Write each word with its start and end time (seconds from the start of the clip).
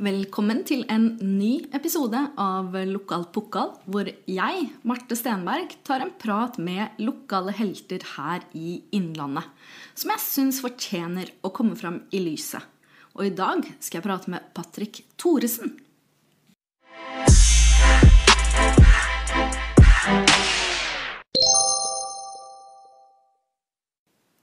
Velkommen 0.00 0.62
til 0.64 0.86
en 0.88 1.10
ny 1.20 1.66
episode 1.76 2.16
av 2.40 2.72
Lokal 2.88 3.26
pokal, 3.34 3.74
hvor 3.84 4.08
jeg, 4.08 4.62
Marte 4.88 5.18
Stenberg, 5.18 5.74
tar 5.84 6.00
en 6.00 6.12
prat 6.16 6.56
med 6.56 6.96
lokale 7.04 7.52
helter 7.52 8.06
her 8.14 8.46
i 8.56 8.78
Innlandet, 8.96 9.44
som 9.92 10.14
jeg 10.14 10.24
syns 10.24 10.62
fortjener 10.64 11.34
å 11.44 11.52
komme 11.52 11.76
fram 11.76 11.98
i 12.16 12.22
lyset. 12.24 12.64
Og 13.12 13.26
i 13.28 13.34
dag 13.42 13.60
skal 13.76 14.00
jeg 14.00 14.06
prate 14.06 14.32
med 14.32 14.48
Patrick 14.56 15.02
Thoresen. 15.20 15.76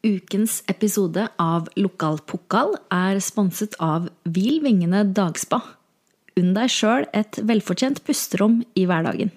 Ukens 0.08 0.62
episode 0.72 1.26
av 1.42 1.66
Lokal 1.76 2.22
pokal 2.24 2.78
er 2.94 3.18
sponset 3.20 3.74
av 3.84 4.06
Hvil 4.24 4.62
vingene 4.64 5.02
dagspa. 5.04 5.60
Unn 6.40 6.54
deg 6.56 6.72
sjøl 6.72 7.08
et 7.18 7.40
velfortjent 7.50 8.00
pusterom 8.08 8.62
i 8.80 8.86
hverdagen. 8.88 9.34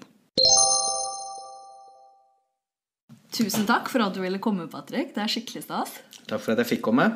Tusen 3.35 3.67
takk 3.67 3.91
for 3.91 4.05
at 4.05 4.15
du 4.15 4.21
ville 4.23 4.39
komme, 4.43 4.69
Patrick. 4.71 5.11
Det 5.15 5.25
er 5.25 5.33
skikkelig 5.33 5.65
stas. 5.65 5.97
Takk 6.29 6.39
for 6.39 6.53
at 6.53 6.63
jeg 6.63 6.77
fikk 6.77 6.85
komme. 6.87 7.09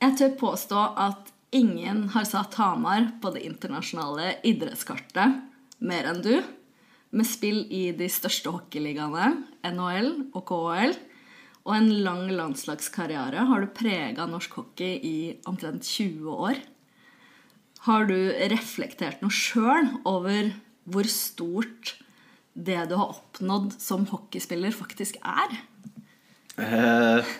Jeg 0.00 0.16
tør 0.16 0.32
påstå 0.40 0.86
at 0.96 1.28
ingen 1.52 2.06
har 2.14 2.24
satt 2.24 2.56
Hamar 2.56 3.10
på 3.20 3.34
det 3.34 3.44
internasjonale 3.50 4.38
idrettskartet 4.48 5.42
mer 5.84 6.08
enn 6.08 6.24
du. 6.24 6.34
Med 7.12 7.28
spill 7.28 7.66
i 7.68 7.90
de 7.92 8.08
største 8.08 8.54
hockeyligaene, 8.54 9.32
NHL 9.66 10.12
og 10.30 10.44
KHL 10.48 10.96
og 11.66 11.74
en 11.76 11.90
lang 12.04 12.26
landslagskarriere 12.32 13.46
har 13.50 13.62
du 13.62 13.72
prega 13.76 14.26
norsk 14.28 14.54
hockey 14.60 14.96
i 15.04 15.16
omtrent 15.48 15.84
20 15.84 16.30
år. 16.48 16.60
Har 17.86 18.06
du 18.08 18.16
reflektert 18.52 19.22
noe 19.24 19.32
sjøl 19.32 19.88
over 20.08 20.52
hvor 20.90 21.08
stort 21.08 21.94
det 22.52 22.80
du 22.90 22.96
har 22.98 23.12
oppnådd 23.14 23.76
som 23.80 24.06
hockeyspiller, 24.10 24.72
faktisk 24.74 25.20
er? 25.20 25.54
Eh, 26.60 27.30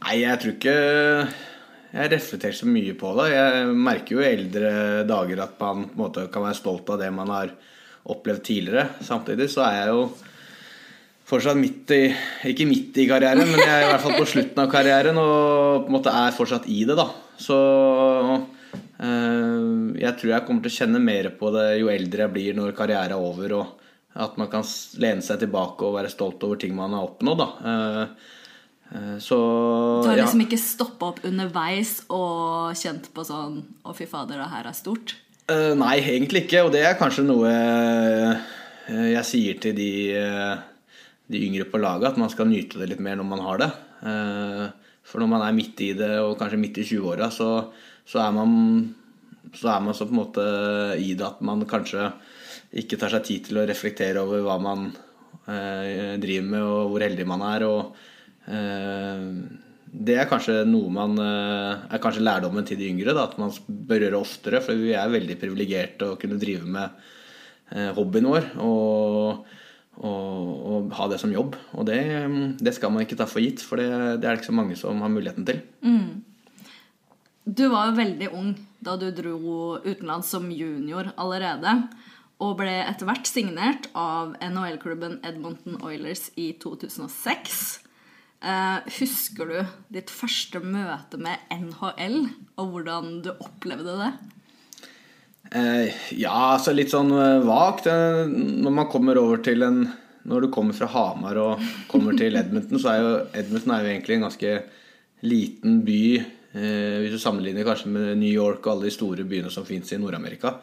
nei, 0.00 0.16
jeg 0.22 0.40
tror 0.42 0.56
ikke 0.56 0.76
jeg 1.90 2.10
reflekterer 2.14 2.56
så 2.56 2.70
mye 2.70 2.94
på 2.98 3.12
det. 3.18 3.28
Jeg 3.34 3.74
merker 3.74 4.16
jo 4.16 4.22
i 4.22 4.30
eldre 4.30 4.72
dager 5.10 5.44
at 5.44 5.60
man 5.62 5.88
måte 5.98 6.28
kan 6.32 6.46
være 6.46 6.58
stolt 6.58 6.90
av 6.94 7.02
det 7.02 7.10
man 7.14 7.30
har 7.34 7.54
opplevd 8.10 8.44
tidligere. 8.46 8.88
Samtidig 9.04 9.50
så 9.52 9.66
er 9.66 9.78
jeg 9.80 9.94
jo 9.94 10.04
fortsatt 11.30 11.58
midt 11.58 11.92
i 11.94 12.04
Ikke 12.50 12.66
midt 12.68 12.98
i 13.00 13.08
karrieren, 13.10 13.46
men 13.46 13.60
jeg 13.60 13.70
er 13.70 13.86
i 13.86 13.90
hvert 13.92 14.04
fall 14.04 14.16
på 14.18 14.28
slutten 14.32 14.62
av 14.62 14.70
karrieren 14.72 15.18
og 15.20 15.84
på 15.84 15.90
en 15.90 15.96
måte 15.98 16.14
er 16.14 16.34
fortsatt 16.36 16.66
i 16.70 16.82
det. 16.88 16.96
da 16.98 17.06
Så 17.40 17.58
øh, 19.04 20.00
jeg 20.00 20.16
tror 20.18 20.34
jeg 20.34 20.46
kommer 20.46 20.64
til 20.64 20.72
å 20.72 20.78
kjenne 20.78 21.02
mer 21.04 21.30
på 21.38 21.52
det 21.54 21.68
jo 21.82 21.92
eldre 21.92 22.26
jeg 22.26 22.34
blir 22.34 22.58
når 22.58 22.74
karrieren 22.78 23.14
er 23.14 23.30
over, 23.30 23.54
og 23.60 24.20
at 24.20 24.36
man 24.40 24.50
kan 24.50 24.66
lene 24.98 25.22
seg 25.22 25.44
tilbake 25.44 25.86
og 25.86 25.96
være 26.00 26.10
stolt 26.10 26.42
over 26.46 26.58
ting 26.58 26.74
man 26.74 26.96
har 26.96 27.06
oppnådd. 27.06 27.42
da 27.44 27.48
eh, 27.72 28.04
eh 28.90 29.18
så 29.22 29.38
Du 30.02 30.08
har 30.10 30.18
liksom 30.18 30.42
ja. 30.42 30.48
ikke 30.48 30.58
stoppa 30.58 31.12
opp 31.12 31.20
underveis 31.24 32.00
og 32.08 32.74
kjent 32.74 33.12
på 33.14 33.22
sånn 33.22 33.60
Å, 33.84 33.94
fy 33.94 34.08
fader, 34.10 34.40
det 34.40 34.50
her 34.50 34.66
er 34.66 34.74
stort? 34.74 35.14
Uh, 35.50 35.74
nei, 35.78 35.98
egentlig 35.98 36.44
ikke. 36.44 36.64
Og 36.66 36.72
det 36.74 36.82
er 36.86 36.98
kanskje 36.98 37.24
noe 37.26 37.50
jeg 38.90 39.22
sier 39.26 39.58
til 39.62 39.74
de 39.74 39.90
de 41.30 41.42
yngre 41.46 41.66
på 41.70 41.80
laget 41.80 42.12
at 42.12 42.20
man 42.20 42.32
skal 42.32 42.48
nyte 42.50 42.80
det 42.80 42.90
litt 42.92 43.02
mer 43.04 43.18
når 43.20 43.28
man 43.28 43.44
har 43.44 43.62
det. 43.62 43.70
Eh, 44.10 44.64
for 45.06 45.22
når 45.22 45.30
man 45.32 45.44
er 45.46 45.56
midt 45.56 45.80
i 45.86 45.92
det, 45.98 46.12
og 46.22 46.36
kanskje 46.40 46.60
midt 46.60 46.80
i 46.82 46.86
20-åra, 46.86 47.30
så, 47.34 47.50
så, 48.06 48.20
er 48.24 48.34
man 48.36 48.50
så 49.56 49.72
er 49.74 49.86
man 49.86 49.96
så 49.96 50.06
på 50.06 50.14
en 50.14 50.20
måte 50.20 50.44
i 51.00 51.14
det 51.18 51.26
at 51.26 51.40
man 51.46 51.64
kanskje 51.68 52.10
ikke 52.80 52.98
tar 53.00 53.14
seg 53.14 53.24
tid 53.26 53.48
til 53.48 53.58
å 53.58 53.66
reflektere 53.66 54.22
over 54.22 54.44
hva 54.46 54.58
man 54.62 54.90
eh, 54.90 56.14
driver 56.22 56.46
med, 56.52 56.62
og 56.62 56.92
hvor 56.92 57.06
heldig 57.06 57.26
man 57.26 57.46
er. 57.48 57.66
og 57.66 58.50
eh, 58.50 59.26
det 59.90 60.20
er 60.22 60.28
kanskje 60.30 60.60
noe 60.68 60.90
man 60.94 61.18
eh, 61.18 61.86
er 61.90 62.02
kanskje 62.02 62.22
lærdommen 62.22 62.66
til 62.66 62.78
de 62.78 62.90
yngre. 62.92 63.14
Da, 63.16 63.26
at 63.26 63.38
man 63.42 63.50
bør 63.66 64.06
gjøre 64.06 64.20
oftere. 64.20 64.60
For 64.62 64.78
vi 64.78 64.94
er 64.94 65.10
veldig 65.10 65.36
privilegerte 65.40 66.12
å 66.12 66.18
kunne 66.20 66.38
drive 66.40 66.68
med 66.70 67.00
eh, 67.74 67.90
hobbyen 67.96 68.30
vår. 68.30 68.46
Og 68.62 69.56
og, 69.98 70.50
og, 70.70 70.90
ha 70.96 71.08
det 71.10 71.18
som 71.20 71.32
jobb. 71.34 71.56
Og 71.76 71.86
det, 71.88 72.00
det, 72.62 72.74
skal 72.76 72.92
man 72.94 73.04
ikke 73.04 73.18
ta 73.18 73.26
for 73.28 73.42
gitt, 73.42 73.62
for 73.64 73.80
det, 73.80 73.88
det, 74.20 74.26
er 74.26 74.34
det 74.36 74.40
ikke 74.40 74.52
så 74.52 74.56
mange 74.56 74.78
som 74.78 75.02
har 75.02 75.12
muligheten 75.12 75.46
til. 75.48 75.62
Mm. 75.84 76.22
Du 77.44 77.66
var 77.72 77.90
jo 77.90 77.98
veldig 77.98 78.30
ung 78.36 78.54
da 78.80 78.94
du 79.00 79.10
dro 79.12 79.34
utenlands 79.84 80.30
som 80.32 80.48
junior 80.54 81.12
allerede. 81.20 81.74
Og 82.40 82.56
ble 82.56 82.72
etter 82.86 83.04
hvert 83.04 83.28
signert 83.28 83.90
av 83.98 84.32
NHL-klubben 84.40 85.18
Edmonton 85.28 85.76
Oilers 85.84 86.30
i 86.40 86.54
2006. 86.62 87.58
Eh, 88.40 88.78
husker 88.96 89.50
du 89.50 89.58
ditt 89.92 90.08
første 90.08 90.62
møte 90.64 91.20
med 91.20 91.42
NHL, 91.52 92.22
og 92.56 92.72
hvordan 92.72 93.18
du 93.26 93.34
opplevde 93.34 93.98
det? 94.00 94.12
Eh, 95.50 95.90
ja, 96.14 96.34
altså 96.54 96.72
litt 96.74 96.92
sånn 96.92 97.10
eh, 97.10 97.42
vagt. 97.42 97.88
Eh, 97.90 98.26
når 98.30 98.74
man 98.76 98.90
kommer 98.90 99.18
over 99.18 99.42
til 99.42 99.66
en 99.66 99.88
Når 100.30 100.44
du 100.44 100.48
kommer 100.52 100.76
fra 100.76 100.86
Hamar 100.92 101.38
og 101.40 101.62
kommer 101.88 102.12
til 102.12 102.36
Edmonton, 102.36 102.78
så 102.78 102.90
er 102.92 102.98
jo 103.00 103.12
Edmonton 103.40 103.72
er 103.72 103.86
jo 103.86 103.88
egentlig 103.88 104.18
en 104.18 104.26
ganske 104.26 104.50
liten 105.24 105.78
by. 105.86 106.02
Eh, 106.52 106.96
hvis 107.00 107.14
du 107.14 107.22
sammenligner 107.22 107.64
kanskje 107.64 107.88
med 107.88 108.18
New 108.20 108.30
York 108.30 108.66
og 108.66 108.74
alle 108.74 108.90
de 108.90 108.94
store 108.94 109.24
byene 109.24 109.50
som 109.50 109.64
fins 109.64 109.90
i 109.94 109.98
Nord-Amerika. 109.98 110.58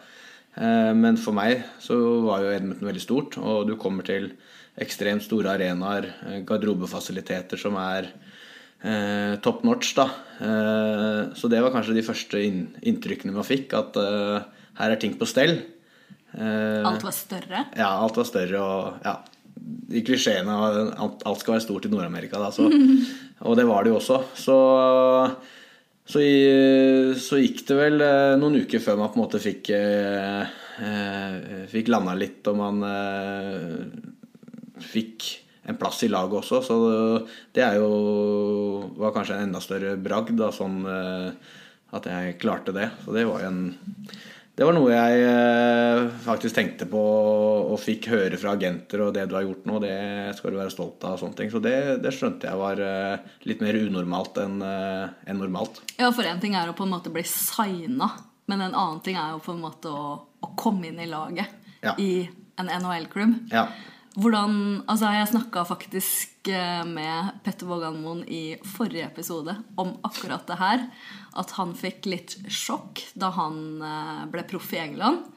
Eh, 0.58 0.94
men 0.98 1.18
for 1.22 1.36
meg 1.38 1.62
så 1.84 1.98
var 2.26 2.44
jo 2.44 2.54
Edmonton 2.54 2.90
veldig 2.90 3.04
stort, 3.04 3.38
og 3.38 3.68
du 3.70 3.76
kommer 3.82 4.06
til 4.08 4.32
ekstremt 4.78 5.26
store 5.26 5.54
arenaer, 5.54 6.10
eh, 6.28 6.40
garderobefasiliteter 6.48 7.60
som 7.62 7.78
er 7.82 8.12
eh, 8.84 9.36
top 9.42 9.64
notch. 9.66 9.96
da. 9.98 10.08
så 11.34 11.50
det 11.50 11.64
var 11.64 11.74
kanskje 11.74 11.98
de 11.98 12.06
første 12.06 12.42
inntrykkene 12.42 13.34
man 13.34 13.48
fikk. 13.48 13.74
at 13.74 13.98
her 14.78 14.94
er 14.94 15.02
ting 15.02 15.18
på 15.18 15.28
stell. 15.30 15.60
Uh, 16.38 16.86
alt 16.86 17.06
var 17.06 17.16
større? 17.16 17.66
Ja, 17.78 17.90
alt 18.04 18.18
var 18.20 18.28
større. 18.28 18.62
Og 18.62 19.06
ja, 19.08 19.16
i 19.96 20.04
klisjeene 20.06 20.56
alt, 20.98 21.24
alt 21.28 21.42
skal 21.42 21.56
være 21.56 21.66
stort 21.66 21.88
i 21.88 21.92
Nord-Amerika. 21.92 22.42
og 23.48 23.58
det 23.60 23.66
var 23.68 23.86
det 23.86 23.94
jo 23.94 24.00
også. 24.00 24.20
Så, 24.36 24.58
så, 26.08 26.24
så, 27.24 27.42
gikk 27.42 27.64
det 27.70 27.80
vel 27.80 28.04
eh, 28.04 28.36
noen 28.40 28.62
uker 28.64 28.84
før 28.84 29.00
man 29.02 29.12
på 29.14 29.20
en 29.20 29.26
måte 29.26 29.44
fikk 29.44 29.74
eh, 29.76 30.56
Fikk 31.72 31.88
landa 31.90 32.14
litt, 32.14 32.46
og 32.52 32.60
man 32.60 32.84
eh, 32.86 33.80
fikk 34.86 35.26
en 35.68 35.80
plass 35.80 36.04
i 36.06 36.12
laget 36.12 36.38
også. 36.44 36.60
Så 36.64 36.76
det 37.56 37.64
er 37.66 37.80
jo 37.80 37.88
var 39.00 39.16
kanskje 39.16 39.40
en 39.40 39.48
enda 39.50 39.62
større 39.64 39.96
bragd, 40.00 40.36
da, 40.38 40.52
sånn 40.54 40.86
at 40.86 42.08
jeg 42.08 42.38
klarte 42.40 42.76
det. 42.78 42.92
Så 43.04 43.16
det 43.16 43.26
var 43.28 43.42
jo 43.42 43.50
en 43.50 43.64
det 44.58 44.66
var 44.66 44.74
noe 44.74 44.90
jeg 44.90 45.18
eh, 45.22 46.08
faktisk 46.24 46.56
tenkte 46.58 46.88
på 46.90 46.98
og 46.98 47.76
fikk 47.78 48.08
høre 48.10 48.40
fra 48.42 48.56
agenter, 48.58 49.04
og 49.06 49.12
det 49.14 49.28
du 49.30 49.36
har 49.38 49.44
gjort 49.46 49.68
nå, 49.70 49.82
det 49.84 49.98
skal 50.34 50.56
du 50.56 50.58
være 50.58 50.74
stolt 50.74 51.04
av. 51.06 51.14
og 51.14 51.22
sånne 51.22 51.38
ting. 51.38 51.52
Så 51.54 51.62
det, 51.62 51.76
det 52.02 52.14
skjønte 52.16 52.50
jeg 52.50 52.58
var 52.58 52.82
eh, 52.82 53.28
litt 53.46 53.62
mer 53.62 53.78
unormalt 53.78 54.40
enn 54.42 54.56
eh, 54.66 55.14
en 55.30 55.44
normalt. 55.44 55.84
Ja, 56.00 56.10
for 56.10 56.26
én 56.26 56.42
ting 56.42 56.58
er 56.58 56.72
å 56.72 56.74
på 56.78 56.88
en 56.88 56.96
måte 56.96 57.14
bli 57.14 57.22
signa, 57.30 58.10
men 58.50 58.66
en 58.66 58.74
annen 58.74 59.04
ting 59.06 59.20
er 59.22 59.36
jo 59.36 59.44
på 59.46 59.54
en 59.54 59.62
måte 59.62 59.94
å, 59.94 60.16
å 60.26 60.50
komme 60.58 60.90
inn 60.90 61.06
i 61.06 61.10
laget 61.12 61.54
ja. 61.86 61.94
i 62.02 62.26
en 62.58 62.74
NHL-klubb. 62.82 63.38
Ja. 63.54 63.68
Hvordan, 64.18 64.82
altså 64.90 65.14
Jeg 65.14 65.30
snakka 65.30 65.68
faktisk 65.70 66.50
med 66.90 67.36
Petter 67.46 67.70
Våganmoen 67.70 68.24
i 68.26 68.58
forrige 68.66 69.06
episode 69.06 69.54
om 69.78 69.92
akkurat 70.08 70.50
det 70.50 70.58
her. 70.58 70.88
At 71.38 71.54
han 71.60 71.76
fikk 71.78 72.08
litt 72.10 72.38
sjokk 72.50 73.04
da 73.20 73.32
han 73.36 73.84
eh, 73.84 74.24
ble 74.32 74.46
proff 74.50 74.74
i 74.74 74.82
England. 74.82 75.28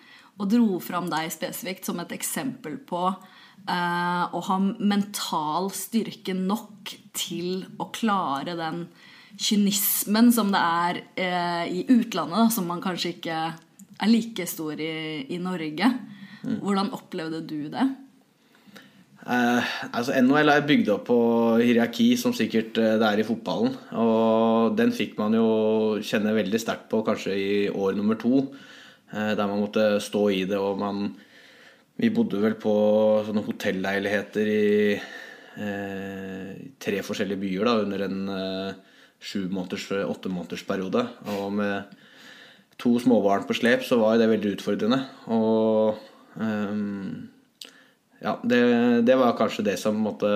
Og 0.41 0.49
dro 0.49 0.81
fram 0.81 1.11
deg 1.13 1.33
spesifikt 1.35 1.89
som 1.89 2.01
et 2.01 2.15
eksempel 2.17 2.79
på 2.89 3.03
eh, 3.11 4.25
å 4.25 4.41
ha 4.49 4.59
mental 4.79 5.69
styrke 5.77 6.35
nok 6.37 6.95
til 7.17 7.67
å 7.77 7.91
klare 7.93 8.57
den 8.59 8.87
kynismen 9.41 10.31
som 10.35 10.51
det 10.53 10.61
er 10.61 11.03
eh, 11.21 11.67
i 11.81 11.85
utlandet, 11.89 12.39
da, 12.39 12.47
som 12.53 12.69
man 12.69 12.83
kanskje 12.85 13.15
ikke 13.17 13.41
er 14.01 14.11
like 14.11 14.47
stor 14.49 14.81
i, 14.81 15.27
i 15.29 15.39
Norge. 15.43 15.93
Mm. 16.41 16.57
Hvordan 16.63 16.95
opplevde 16.97 17.43
du 17.45 17.69
det? 17.73 17.85
Eh, 19.21 19.73
altså 19.93 20.15
NHL 20.17 20.49
er 20.49 20.65
bygd 20.65 20.89
opp 20.95 21.05
på 21.11 21.21
hierarki, 21.61 22.15
som 22.17 22.33
sikkert 22.37 22.79
eh, 22.81 22.97
det 23.01 23.09
er 23.09 23.21
i 23.21 23.27
fotballen. 23.29 23.75
Og 24.01 24.77
den 24.79 24.95
fikk 24.97 25.19
man 25.21 25.37
jo 25.37 25.47
kjenne 26.05 26.33
veldig 26.37 26.61
sterkt 26.63 26.89
på 26.93 27.03
kanskje 27.07 27.37
i 27.37 27.51
år 27.69 27.99
nummer 27.99 28.17
to. 28.21 28.47
Eh, 29.13 29.33
der 29.37 29.47
man 29.51 29.61
måtte 29.61 29.99
stå 30.01 30.29
i 30.33 30.45
det, 30.49 30.59
og 30.59 30.79
man 30.79 31.11
Vi 32.01 32.09
bodde 32.09 32.39
vel 32.41 32.55
på 32.57 32.71
sånne 33.27 33.43
hotelleiligheter 33.45 34.47
i 34.49 34.95
eh, 34.97 36.53
tre 36.81 37.03
forskjellige 37.05 37.43
byer 37.43 37.69
da, 37.69 37.75
under 37.83 38.05
en 38.07 38.23
eh, 38.33 38.79
sju 39.21 39.51
måneders, 39.53 39.85
åtte 40.09 40.33
måneders 40.33 40.65
periode. 40.65 41.03
Og 41.29 41.53
med 41.53 41.93
to 42.81 42.95
småbarn 43.05 43.45
på 43.45 43.59
slep, 43.59 43.85
så 43.85 43.99
var 44.01 44.17
det 44.17 44.31
veldig 44.31 44.55
utfordrende. 44.57 45.03
Og 45.29 46.01
ehm, 46.41 47.29
ja, 48.21 48.35
det, 48.45 48.61
det 49.09 49.17
var 49.17 49.37
kanskje 49.39 49.65
det 49.71 49.79
som 49.81 49.97
måtte, 49.97 50.29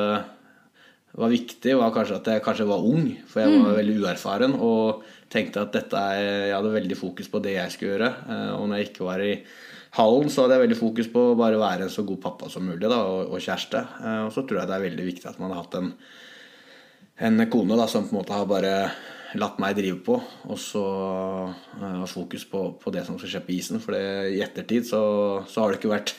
var 1.14 1.30
viktig, 1.30 1.76
var 1.78 1.92
kanskje 1.94 2.16
at 2.18 2.30
jeg 2.32 2.42
kanskje 2.44 2.66
var 2.68 2.82
ung, 2.82 3.10
for 3.30 3.44
jeg 3.44 3.60
var 3.62 3.76
veldig 3.78 3.98
uerfaren. 4.02 4.56
Og 4.56 5.04
tenkte 5.30 5.62
at 5.62 5.74
dette 5.76 6.00
er, 6.00 6.24
jeg 6.48 6.56
hadde 6.56 6.74
veldig 6.74 6.98
fokus 6.98 7.30
på 7.30 7.42
det 7.44 7.56
jeg 7.56 7.74
skulle 7.74 7.94
gjøre. 7.94 8.10
Eh, 8.30 8.50
Og 8.56 8.68
når 8.68 8.80
jeg 8.80 8.88
ikke 8.90 9.06
var 9.08 9.22
i 9.22 9.34
hallen, 9.94 10.30
så 10.30 10.42
hadde 10.42 10.56
jeg 10.56 10.64
veldig 10.64 10.78
fokus 10.80 11.08
på 11.12 11.22
å 11.30 11.36
bare 11.38 11.60
være 11.60 11.86
en 11.86 11.92
så 11.92 12.02
god 12.06 12.20
pappa 12.22 12.50
som 12.50 12.66
mulig 12.66 12.88
da, 12.90 12.98
og, 13.06 13.30
og 13.30 13.42
kjæreste. 13.42 13.84
Eh, 14.02 14.20
Og 14.26 14.32
så 14.34 14.42
tror 14.42 14.62
jeg 14.62 14.70
det 14.70 14.78
er 14.78 14.86
veldig 14.88 15.08
viktig 15.12 15.30
at 15.30 15.38
man 15.42 15.54
har 15.54 15.62
hatt 15.62 15.78
en, 15.78 15.92
en 17.28 17.46
kone 17.50 17.78
da, 17.78 17.86
som 17.90 18.08
på 18.08 18.14
en 18.16 18.20
måte 18.22 18.34
har 18.34 18.48
bare 18.50 18.74
latt 19.38 19.58
meg 19.58 19.74
drive 19.74 19.98
på, 20.06 20.14
og 20.46 20.58
så 20.62 20.82
eh, 21.78 21.96
ha 22.00 22.06
fokus 22.10 22.44
på, 22.50 22.66
på 22.82 22.92
det 22.94 23.02
som 23.06 23.18
skal 23.18 23.36
skje 23.36 23.44
på 23.46 23.54
isen. 23.58 23.82
For 23.82 23.94
i 23.98 24.42
ettertid 24.42 24.86
så, 24.90 25.00
så 25.50 25.62
har 25.62 25.72
det 25.74 25.82
ikke 25.82 25.94
vært 25.94 26.14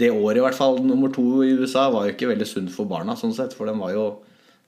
Det 0.00 0.10
året 0.12 0.40
i 0.40 0.44
hvert 0.44 0.56
fall, 0.56 0.80
nummer 0.84 1.12
to 1.12 1.42
i 1.44 1.52
USA, 1.58 1.88
var 1.92 2.06
jo 2.06 2.14
ikke 2.14 2.30
veldig 2.30 2.48
sunt 2.48 2.72
for 2.72 2.88
barna, 2.88 3.16
sånn 3.18 3.34
sett. 3.36 3.52
For 3.56 3.68
de 3.68 3.76
var 3.76 3.92
jo 3.92 4.06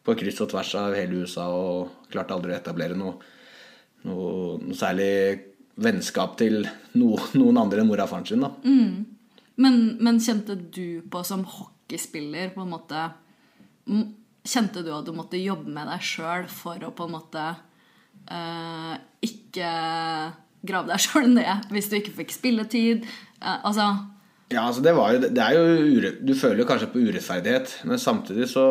på 0.05 0.17
kryss 0.19 0.43
og 0.45 0.51
tvers 0.53 0.75
av 0.81 0.97
hele 0.99 1.23
USA 1.23 1.47
og 1.55 2.11
klarte 2.13 2.35
aldri 2.37 2.53
å 2.53 2.59
etablere 2.59 2.99
noe, 2.99 3.15
noe, 4.09 4.59
noe 4.61 4.77
særlig 4.77 5.13
vennskap 5.83 6.37
til 6.41 6.63
no, 6.99 7.15
noen 7.39 7.61
andre 7.63 7.83
enn 7.83 7.89
mora 7.89 8.07
og 8.07 8.13
faren 8.13 8.29
sin. 8.29 8.45
da. 8.45 8.53
Men, 9.63 9.79
men 10.01 10.21
kjente 10.23 10.57
du 10.57 11.03
på 11.11 11.23
som 11.27 11.45
hockeyspiller 11.49 12.55
på 12.55 12.65
en 12.65 12.75
måte 12.77 13.11
Kjente 14.43 14.83
du 14.83 14.89
at 14.95 15.07
du 15.07 15.13
måtte 15.15 15.39
jobbe 15.39 15.71
med 15.71 15.87
deg 15.87 16.03
sjøl 16.03 16.49
for 16.51 16.83
å 16.83 16.91
på 16.95 17.05
en 17.07 17.13
måte 17.15 17.43
eh, 18.27 18.95
ikke 19.23 19.69
grave 20.67 20.91
deg 20.91 21.03
sjøl 21.03 21.29
ned 21.31 21.69
hvis 21.71 21.91
du 21.91 21.95
ikke 21.99 22.15
fikk 22.17 22.35
spilletid? 22.35 23.07
Eh, 23.39 23.59
altså 23.63 23.87
Ja, 24.53 24.67
altså 24.69 24.83
det 24.85 24.95
var 24.97 25.19
Det 25.23 25.43
er 25.43 25.57
jo 25.57 25.97
ure, 25.97 26.15
Du 26.21 26.35
føler 26.39 26.63
jo 26.63 26.69
kanskje 26.69 26.91
på 26.93 27.03
urettferdighet, 27.03 27.79
men 27.89 28.01
samtidig 28.01 28.49
så 28.51 28.67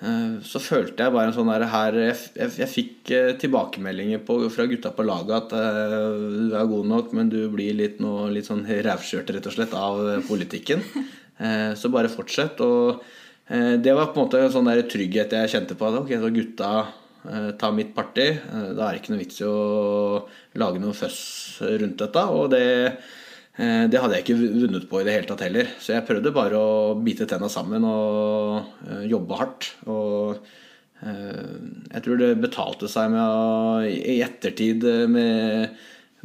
eh, 0.00 0.36
så 0.46 0.62
følte 0.62 1.04
jeg 1.04 1.14
bare 1.14 1.30
en 1.30 1.36
sånn 1.36 1.50
der 1.52 1.66
her 1.72 1.98
Jeg, 2.00 2.16
jeg, 2.38 2.54
jeg 2.62 2.72
fikk 2.72 3.12
eh, 3.16 3.34
tilbakemeldinger 3.42 4.24
på, 4.26 4.38
fra 4.52 4.68
gutta 4.70 4.94
på 4.96 5.06
laget 5.06 5.36
at 5.38 5.54
eh, 5.60 6.16
du 6.50 6.56
er 6.56 6.72
god 6.72 6.90
nok, 6.92 7.12
men 7.18 7.32
du 7.32 7.42
blir 7.52 7.76
litt, 7.76 8.00
noe, 8.04 8.30
litt 8.32 8.48
sånn 8.48 8.64
rævkjørt 8.64 9.34
rett 9.36 9.50
og 9.50 9.56
slett 9.56 9.76
av 9.76 10.02
politikken. 10.28 10.84
Så 11.76 11.90
bare 11.92 12.08
fortsett. 12.08 12.62
Og 12.64 13.02
det 13.84 13.92
var 13.92 14.06
på 14.08 14.16
en 14.16 14.24
måte 14.24 14.38
en 14.40 14.54
sånn 14.54 14.70
der 14.70 14.78
trygghet 14.88 15.34
jeg 15.36 15.50
kjente 15.52 15.74
på. 15.76 15.84
At 15.84 15.98
ok, 15.98 16.14
så 16.16 16.30
gutta 16.32 16.70
Ta 17.26 17.50
tar 17.60 17.74
mitt 17.76 17.90
parti. 17.92 18.24
Da 18.48 18.86
er 18.86 18.94
det 18.94 19.02
ikke 19.02 19.12
noe 19.12 19.20
vits 19.20 19.42
i 19.42 19.46
å 19.50 20.22
lage 20.62 20.80
noe 20.80 20.96
føss 20.96 21.20
rundt 21.82 22.00
dette. 22.00 22.22
Og 22.32 22.48
det 22.54 22.64
Det 23.56 24.00
hadde 24.02 24.18
jeg 24.18 24.24
ikke 24.26 24.36
vunnet 24.66 24.84
på 24.90 25.00
i 25.00 25.06
det 25.06 25.14
hele 25.14 25.28
tatt 25.30 25.46
heller. 25.46 25.68
Så 25.80 25.94
jeg 25.94 26.04
prøvde 26.04 26.34
bare 26.36 26.60
å 26.60 26.94
bite 27.00 27.24
tenna 27.28 27.48
sammen 27.48 27.86
og 27.88 28.84
eh, 28.84 29.06
jobbe 29.08 29.38
hardt. 29.40 29.70
Og 29.88 30.42
eh, 31.00 31.54
jeg 31.94 32.04
tror 32.04 32.20
det 32.20 32.30
betalte 32.42 32.90
seg 32.92 33.14
med 33.14 33.24
å 33.24 33.80
i 33.88 34.18
ettertid 34.26 34.84
eh, 34.84 35.06
med, 35.08 35.76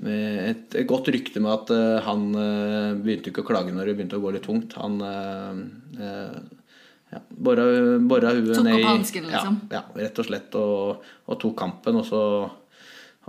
med 0.04 0.42
et, 0.50 0.80
godt 0.90 1.08
rykte 1.16 1.40
med 1.44 1.54
at 1.56 1.72
eh, 1.76 2.00
han 2.04 2.28
eh, 2.36 3.00
begynte 3.00 3.32
ikke 3.32 3.46
å 3.46 3.52
klage 3.54 3.76
når 3.78 3.88
det 3.88 4.00
begynte 4.02 4.20
å 4.20 4.26
gå 4.26 4.36
litt 4.36 4.48
tungt. 4.50 4.76
Han 4.82 5.00
eh, 5.08 5.62
eh, 6.04 6.42
ja, 7.12 7.20
bora, 7.30 7.64
bora 8.12 8.36
huet 8.36 8.56
Tok 8.56 8.68
ned 8.68 8.78
opp 8.82 8.90
hansken, 8.90 9.32
liksom? 9.32 9.62
Ja, 9.72 9.86
ja, 9.86 10.04
rett 10.04 10.20
og 10.20 10.28
slett. 10.28 10.60
Og, 10.60 11.14
og 11.28 11.40
tok 11.40 11.56
kampen. 11.60 12.04
Og 12.04 12.08
så 12.08 12.22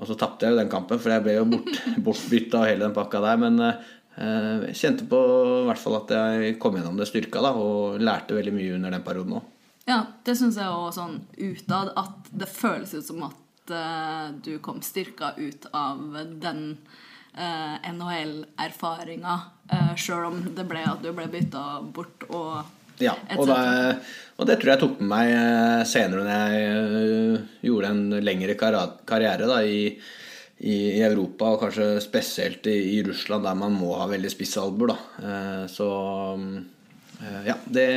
og 0.01 0.09
så 0.09 0.17
tapte 0.19 0.47
jeg 0.47 0.55
jo 0.55 0.61
den 0.61 0.71
kampen, 0.73 1.01
for 1.01 1.13
jeg 1.13 1.25
ble 1.25 1.37
jo 1.37 1.49
bort, 1.53 1.73
bortbytta 2.07 2.63
og 2.63 2.71
hele 2.71 2.87
den 2.87 2.97
pakka 2.97 3.21
der. 3.25 3.43
Men 3.43 3.61
eh, 3.67 3.77
jeg 4.71 4.79
kjente 4.81 5.09
på 5.11 5.21
i 5.61 5.67
hvert 5.69 5.83
fall 5.83 5.99
at 6.01 6.15
jeg 6.17 6.57
kom 6.63 6.79
gjennom 6.79 6.99
det 7.01 7.11
styrka, 7.11 7.45
da, 7.45 7.53
og 7.53 8.01
lærte 8.03 8.39
veldig 8.39 8.57
mye 8.57 8.75
under 8.79 8.97
den 8.97 9.07
perioden 9.07 9.39
òg. 9.41 9.49
Ja, 9.89 10.05
det 10.25 10.37
syns 10.39 10.59
jeg 10.61 10.71
òg 10.71 10.93
sånn 10.95 11.17
utad 11.37 11.91
at 11.99 12.29
det 12.31 12.49
føles 12.49 12.93
ut 12.95 13.07
som 13.07 13.25
at 13.29 13.73
eh, 13.75 14.27
du 14.45 14.53
kom 14.65 14.83
styrka 14.85 15.35
ut 15.39 15.67
av 15.77 16.21
den 16.43 16.61
NHL-erfaringa, 17.33 19.35
uh, 19.73 19.95
sjøl 19.97 20.27
om 20.29 20.43
det 20.53 20.67
ble 20.69 20.83
at 20.85 21.01
du 21.01 21.17
ble 21.17 21.25
bytta 21.33 21.81
bort 21.97 22.27
og 22.29 22.61
Ja, 23.01 23.15
og, 23.39 23.47
da, 23.49 23.59
og 24.41 24.49
det 24.49 24.59
tror 24.61 24.75
jeg 24.75 24.83
tok 24.83 24.99
med 25.01 25.11
meg 25.13 25.31
eh, 25.37 25.85
senere 25.89 26.25
når 26.27 26.33
jeg 26.33 26.65
eh, 26.67 27.47
gjorde 27.69 27.93
en 27.93 28.03
lengre 28.25 28.57
karriere 28.59 29.49
da, 29.49 29.61
i, 29.65 29.85
i, 30.63 30.77
Europa, 31.03 31.53
og 31.55 31.63
kanskje 31.65 31.89
spesielt 32.05 32.67
i, 32.71 32.79
i 32.97 33.03
Russland, 33.07 33.47
der 33.47 33.59
man 33.59 33.77
må 33.77 33.95
ha 34.01 34.09
veldig 34.11 34.33
spisse 34.33 34.63
albuer. 34.63 34.97
Eh, 35.23 35.65
Så 35.73 35.89
eh, 37.23 37.41
ja, 37.51 37.59
det 37.67 37.89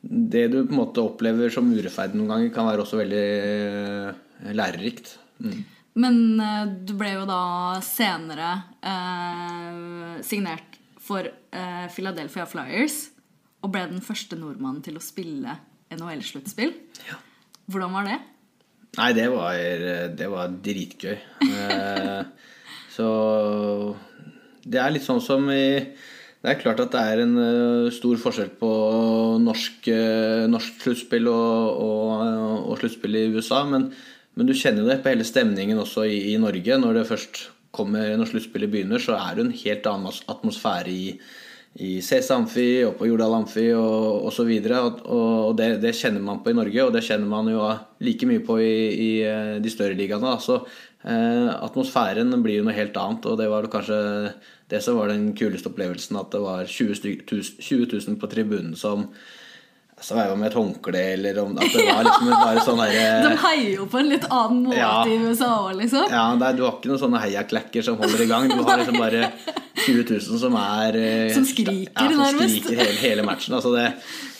det 0.00 0.46
du 0.48 0.62
på 0.64 0.72
en 0.72 0.78
måte 0.78 1.02
opplever 1.04 1.52
som 1.52 1.66
urettferdig 1.68 2.16
noen 2.16 2.30
ganger, 2.30 2.52
kan 2.54 2.64
være 2.70 2.86
også 2.86 3.02
veldig 3.02 4.54
lærerikt. 4.56 5.10
Mm. 5.44 5.58
Men 6.00 6.16
du 6.88 6.94
ble 6.96 7.10
jo 7.18 7.26
da 7.28 7.42
senere 7.84 8.54
eh, 8.80 10.22
signert 10.24 10.78
for 11.04 11.28
eh, 11.28 11.86
Philadelphia 11.92 12.46
Flyers 12.48 13.10
og 13.60 13.72
ble 13.74 13.86
den 13.90 14.04
første 14.04 14.38
nordmannen 14.40 14.82
til 14.84 14.96
å 14.96 15.04
spille 15.04 15.56
NHL-sluttspill. 15.92 16.72
Hvordan 17.70 17.92
var 17.96 18.06
det? 18.08 18.18
Nei, 18.98 19.10
det 19.14 19.26
var, 19.30 19.58
det 20.18 20.28
var 20.32 20.54
dritgøy. 20.64 21.18
Eh, 21.46 22.22
Så 22.90 23.06
det 24.66 24.80
er 24.80 24.92
litt 24.92 25.06
sånn 25.06 25.22
som 25.24 25.46
i 25.52 25.62
Det 26.40 26.48
er 26.48 26.58
klart 26.60 26.80
at 26.82 26.92
det 26.94 27.00
er 27.04 27.20
en 27.22 27.34
eh, 27.36 27.90
stor 27.92 28.16
forskjell 28.20 28.50
på 28.60 28.70
norsk, 29.44 29.88
eh, 29.92 30.46
norsk 30.48 30.78
sluttspill 30.86 31.28
og, 31.28 31.80
og, 31.84 32.70
og 32.72 32.78
sluttspill 32.80 33.18
i 33.20 33.26
USA, 33.34 33.60
men, 33.68 33.90
men 34.34 34.48
du 34.48 34.54
kjenner 34.56 34.88
det 34.88 35.02
på 35.04 35.12
hele 35.12 35.26
stemningen 35.28 35.80
også 35.82 36.06
i, 36.08 36.32
i 36.32 36.38
Norge. 36.40 36.78
Når 36.80 36.96
det 36.96 37.08
først 37.10 37.42
kommer 37.76 38.16
når 38.16 38.32
sluttspillet 38.32 38.72
begynner, 38.72 39.04
så 39.04 39.18
er 39.20 39.36
det 39.36 39.44
en 39.44 39.58
helt 39.66 39.90
annen 39.92 40.22
atmosfære 40.32 40.94
i, 40.94 41.12
i 41.78 42.00
CS 42.02 42.32
Amfi 42.34 42.82
og 42.82 42.96
på 42.98 43.06
Jordal 43.06 43.36
Amfi 43.38 43.68
og 43.76 44.26
osv. 44.30 44.50
Og, 44.74 45.02
og 45.06 45.56
det, 45.58 45.68
det 45.84 45.94
kjenner 45.96 46.22
man 46.24 46.42
på 46.42 46.50
i 46.50 46.56
Norge, 46.58 46.84
og 46.84 46.94
det 46.96 47.04
kjenner 47.06 47.30
man 47.30 47.50
jo 47.52 47.62
like 48.02 48.26
mye 48.26 48.42
på 48.46 48.58
i, 48.58 48.74
i 48.90 49.10
eh, 49.22 49.58
de 49.62 49.72
større 49.72 49.94
ligaene. 49.98 50.34
Så 50.42 50.58
eh, 50.58 51.50
atmosfæren 51.54 52.34
blir 52.42 52.58
jo 52.58 52.66
noe 52.66 52.76
helt 52.76 52.98
annet, 52.98 53.28
og 53.30 53.38
det 53.38 53.50
var 53.52 53.70
kanskje 53.70 54.00
det 54.70 54.82
som 54.84 54.98
var 54.98 55.12
den 55.12 55.30
kuleste 55.38 55.70
opplevelsen, 55.70 56.18
at 56.18 56.34
det 56.34 56.42
var 56.42 56.66
20, 56.66 56.98
styk, 56.98 57.22
tus- 57.30 57.54
20 57.58 57.86
000 57.94 58.18
på 58.20 58.30
tribunen 58.30 58.74
som 58.78 59.06
sveiva 60.00 60.34
med 60.38 60.48
et 60.50 60.56
håndkle, 60.56 61.00
eller 61.14 61.38
om 61.42 61.56
at 61.60 61.72
det 61.74 61.84
var 61.86 62.04
liksom 62.06 62.30
bare 62.32 62.62
sånn 62.64 62.80
De 63.26 63.32
heier 63.44 63.72
jo 63.76 63.86
på 63.92 64.00
en 64.00 64.08
litt 64.10 64.26
annen 64.30 64.62
måte 64.68 64.78
Ja. 64.80 64.92
i 65.06 65.16
USA 65.20 65.50
òg, 65.68 65.74
liksom. 65.82 66.06
ja, 66.10 66.24
nei, 66.40 66.52
Du 66.56 66.62
har 66.64 66.78
ikke 66.78 66.90
noen 66.92 67.02
sånne 67.02 67.20
heiaklekker 67.24 67.84
som 67.84 67.98
holder 68.00 68.24
i 68.24 68.28
gang. 68.30 68.48
Du 68.48 68.62
har 68.64 68.80
liksom 68.80 68.98
bare 69.00 69.28
20 69.84 70.06
000 70.08 70.40
som 70.44 70.56
er 70.60 70.96
eh, 71.00 71.32
Som 71.36 71.44
skriker, 71.48 71.92
ja, 71.94 72.08
som 72.08 72.18
nærmest. 72.24 72.56
skriker 72.64 72.82
hele, 72.84 72.98
hele 73.04 73.26
matchen. 73.28 73.54
Altså 73.58 73.74
det, 73.76 73.86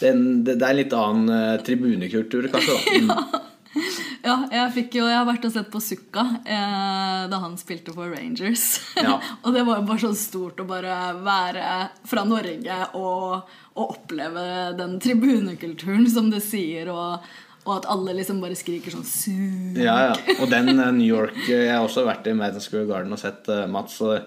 det, 0.00 0.08
er 0.08 0.16
en- 0.16 0.42
det, 0.48 0.56
er 0.60 0.68
en 0.72 0.80
litt 0.82 0.96
annen 0.96 1.34
eh, 1.36 1.54
tribunekultur, 1.66 2.48
kanskje. 2.52 2.76
da 2.76 3.20
mm. 3.20 3.46
Ja, 4.26 4.36
jeg, 4.52 4.72
fikk 4.74 4.96
jo, 4.98 5.06
jeg 5.08 5.16
har 5.16 5.26
vært 5.28 5.46
og 5.48 5.52
sett 5.54 5.70
på 5.72 5.80
Sukka 5.82 6.24
eh, 6.44 7.22
da 7.30 7.40
han 7.42 7.56
spilte 7.60 7.94
for 7.96 8.12
Rangers. 8.12 8.80
Ja. 9.00 9.16
og 9.16 9.54
det 9.54 9.64
var 9.64 9.80
jo 9.80 9.86
bare 9.88 10.02
så 10.02 10.10
stort 10.18 10.60
å 10.60 10.66
bare 10.68 10.96
være 11.24 11.68
fra 12.08 12.24
Norge 12.28 12.80
og, 12.98 13.54
og 13.78 13.94
oppleve 13.96 14.42
den 14.78 14.98
tribunekulturen 15.02 16.04
som 16.10 16.28
det 16.32 16.42
sier, 16.44 16.90
og, 16.92 17.24
og 17.64 17.74
at 17.78 17.88
alle 17.92 18.18
liksom 18.18 18.42
bare 18.42 18.58
skriker 18.58 18.92
sånn 18.92 19.08
Suk! 19.08 19.78
Ja, 19.80 20.10
ja. 20.10 20.38
Og 20.38 20.50
den 20.52 20.74
eh, 20.76 20.94
New 20.96 21.08
York 21.08 21.38
eh, 21.46 21.68
Jeg 21.68 21.76
har 21.76 21.86
også 21.86 22.06
vært 22.08 22.28
i 22.28 22.36
Madison 22.36 22.66
Square 22.66 22.90
Garden 22.90 23.16
og 23.16 23.22
sett 23.22 23.48
uh, 23.52 23.64
Mats. 23.70 24.00
Og 24.04 24.18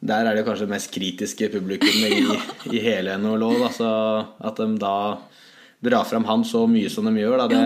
der 0.00 0.24
er 0.24 0.36
det 0.36 0.46
kanskje 0.46 0.64
det 0.64 0.74
mest 0.78 0.92
kritiske 0.94 1.50
publikummet 1.52 2.16
i, 2.16 2.38
i 2.76 2.84
hele 2.84 3.18
NHL. 3.20 3.44
Altså, 3.58 3.90
at 4.40 4.60
de 4.60 4.80
da 4.80 4.94
drar 5.80 6.04
fram 6.04 6.26
han 6.28 6.44
så 6.44 6.66
mye 6.68 6.90
som 6.92 7.08
de 7.08 7.22
gjør, 7.22 7.40
da, 7.40 7.46
Ja, 7.56 7.60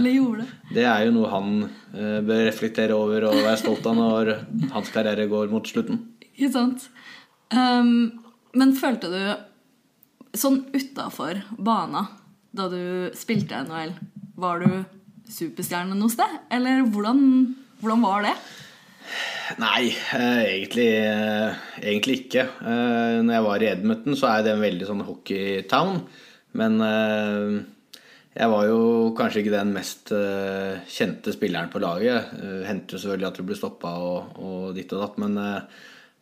de 0.00 0.12
gjør 0.14 0.38
det. 0.40 0.46
det, 0.46 0.48
det. 0.48 0.74
det 0.78 0.86
er 0.88 1.04
jo 1.06 1.14
noe 1.18 1.30
han 1.32 1.50
uh, 1.66 2.20
bør 2.24 2.44
reflektere 2.48 2.96
over 2.96 3.28
og 3.28 3.36
være 3.36 3.60
stolt 3.60 3.86
av 3.90 3.98
når 3.98 4.32
hans 4.72 4.92
karriere 4.94 5.28
går 5.28 5.52
mot 5.52 5.68
slutten. 5.68 6.00
Ikke 6.32 6.52
sant? 6.56 6.88
Um, 7.52 8.22
men 8.56 8.72
følte 8.78 9.10
du 9.12 9.20
sånn 10.34 10.64
utafor 10.74 11.42
bana 11.58 12.08
da 12.54 12.68
du 12.70 13.10
spilte 13.18 13.60
NHL, 13.66 13.92
var 14.40 14.62
du 14.62 14.84
superstjerne 15.30 15.96
noe 15.98 16.12
sted? 16.12 16.38
Eller 16.54 16.84
hvordan, 16.86 17.20
hvordan 17.82 18.04
var 18.04 18.26
det? 18.26 18.34
Nei, 19.60 19.90
eh, 20.16 20.42
egentlig, 20.54 20.86
eh, 20.96 21.64
egentlig 21.82 22.14
ikke. 22.22 22.46
Når 22.64 23.32
jeg 23.34 23.44
var 23.46 23.62
i 23.64 23.70
Edmonton, 23.72 24.16
så 24.16 24.30
er 24.30 24.44
det 24.46 24.54
en 24.54 24.62
veldig 24.62 24.86
sånn 24.88 25.02
hockeytown. 25.06 25.98
Men 26.58 26.76
eh, 26.84 27.56
jeg 28.34 28.50
var 28.50 28.66
jo 28.66 28.78
kanskje 29.18 29.44
ikke 29.44 29.54
den 29.54 29.72
mest 29.76 30.10
uh, 30.14 30.80
kjente 30.90 31.34
spilleren 31.34 31.70
på 31.70 31.82
laget. 31.82 32.32
Uh, 32.34 32.62
Hendte 32.66 32.98
selvfølgelig 32.98 33.28
at 33.28 33.38
du 33.38 33.44
ble 33.46 33.58
stoppa 33.58 33.92
og, 34.02 34.38
og, 34.42 34.64
ditt 34.74 34.94
og 34.94 35.04
datt, 35.04 35.20
men 35.22 35.38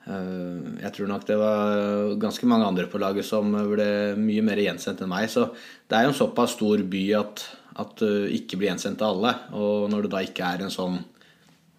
jeg 0.02 0.90
tror 0.96 1.06
nok 1.06 1.24
det 1.28 1.36
var 1.38 2.16
ganske 2.18 2.46
mange 2.50 2.66
andre 2.66 2.88
på 2.90 2.98
laget 2.98 3.22
som 3.22 3.52
ble 3.70 3.84
mye 4.18 4.42
mer 4.42 4.58
gjensendt 4.58 5.04
enn 5.04 5.12
meg. 5.12 5.28
Så 5.30 5.44
det 5.54 5.94
er 5.94 6.08
jo 6.08 6.10
en 6.10 6.18
såpass 6.18 6.56
stor 6.56 6.82
by 6.90 7.02
at, 7.20 7.44
at 7.78 7.92
du 8.00 8.26
ikke 8.34 8.58
blir 8.58 8.72
gjensendt 8.72 9.04
av 9.06 9.14
alle. 9.14 9.32
Og 9.54 9.86
når 9.92 10.02
du 10.02 10.10
da 10.10 10.24
ikke 10.26 10.48
er 10.48 10.64
en 10.66 10.74
sånn 10.74 10.98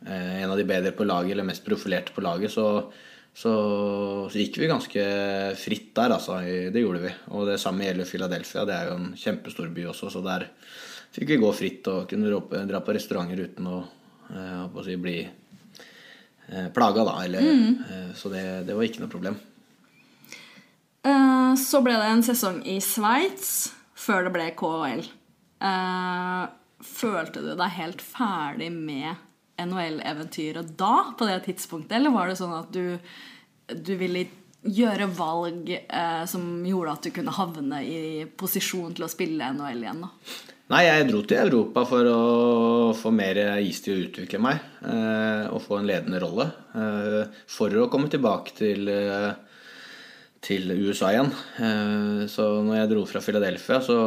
en 0.08 0.54
av 0.54 0.56
de 0.56 0.64
bedre 0.68 0.96
på 0.96 1.04
laget 1.04 1.36
eller 1.36 1.50
mest 1.50 1.68
profilerte 1.68 2.16
på 2.16 2.24
laget, 2.24 2.56
så 2.56 2.88
så, 3.34 3.54
så, 4.30 4.38
gikk 4.38 4.60
vi 4.62 4.70
ganske 4.70 5.04
fritt 5.58 5.90
der, 5.98 6.14
altså. 6.14 6.38
Det 6.44 6.82
gjorde 6.84 7.02
vi. 7.08 7.14
Og 7.34 7.48
det 7.50 7.58
samme 7.62 7.88
gjelder 7.88 8.10
Philadelphia. 8.10 8.66
Det 8.70 8.76
er 8.76 8.92
jo 8.92 8.98
en 9.00 9.08
kjempestor 9.18 9.72
by 9.74 9.88
også, 9.90 10.12
så 10.14 10.22
der 10.26 10.46
fikk 11.14 11.34
vi 11.34 11.40
gå 11.42 11.50
fritt 11.58 11.90
og 11.90 12.06
kunne 12.10 12.30
dra 12.70 12.82
på 12.82 12.94
restauranter 12.94 13.42
uten 13.48 13.70
å, 13.70 13.80
eh, 14.30 14.62
å 14.70 14.86
si, 14.86 15.00
bli 15.02 15.18
eh, 15.24 16.70
plaga, 16.74 17.08
da. 17.10 17.18
Eller, 17.26 17.50
mm. 17.50 17.82
eh, 17.90 18.14
så 18.18 18.30
det, 18.34 18.46
det, 18.70 18.78
var 18.78 18.90
ikke 18.90 19.06
noe 19.06 19.14
problem. 19.16 19.42
Så 21.54 21.84
ble 21.86 21.94
det 22.00 22.06
en 22.10 22.24
sesong 22.26 22.64
i 22.70 22.80
Sveits 22.82 23.74
før 24.00 24.26
det 24.26 24.32
ble 24.34 24.46
KHL. 24.58 25.04
Følte 26.84 27.44
du 27.44 27.52
deg 27.60 27.76
helt 27.76 28.02
ferdig 28.02 28.72
med 28.74 29.20
NHL-eventyret 29.62 30.74
da, 30.80 31.14
på 31.18 31.28
det 31.30 31.42
tidspunktet? 31.50 31.98
Eller 31.98 32.14
var 32.16 32.30
det 32.30 32.40
sånn 32.40 32.56
at 32.58 32.72
du, 32.74 32.98
du 33.74 33.94
ville 34.00 34.26
gjøre 34.64 35.10
valg 35.12 35.70
eh, 35.76 36.24
som 36.30 36.64
gjorde 36.66 36.96
at 36.96 37.06
du 37.06 37.14
kunne 37.16 37.36
havne 37.36 37.84
i 37.84 38.02
posisjon 38.40 38.96
til 38.96 39.06
å 39.06 39.12
spille 39.12 39.52
NHL 39.54 39.84
igjen? 39.84 40.06
da? 40.08 40.12
Nei, 40.72 40.86
jeg 40.88 41.08
dro 41.10 41.20
til 41.28 41.42
Europa 41.42 41.84
for 41.86 42.08
å 42.08 42.20
få 42.96 43.12
mer 43.14 43.38
is 43.62 43.82
til 43.84 43.98
å 43.98 44.04
utvikle 44.08 44.40
meg 44.42 44.62
eh, 44.88 45.50
og 45.52 45.60
få 45.62 45.82
en 45.82 45.90
ledende 45.90 46.22
rolle. 46.24 46.48
Eh, 46.74 47.42
for 47.52 47.76
å 47.78 47.90
komme 47.92 48.08
tilbake 48.10 48.56
til, 48.56 48.88
eh, 48.88 49.34
til 50.44 50.72
USA 50.72 51.12
igjen. 51.12 51.30
Så 52.32 52.48
når 52.66 52.80
jeg 52.80 52.90
dro 52.92 53.04
fra 53.08 53.22
Philadelphia, 53.24 53.78
så 53.84 53.98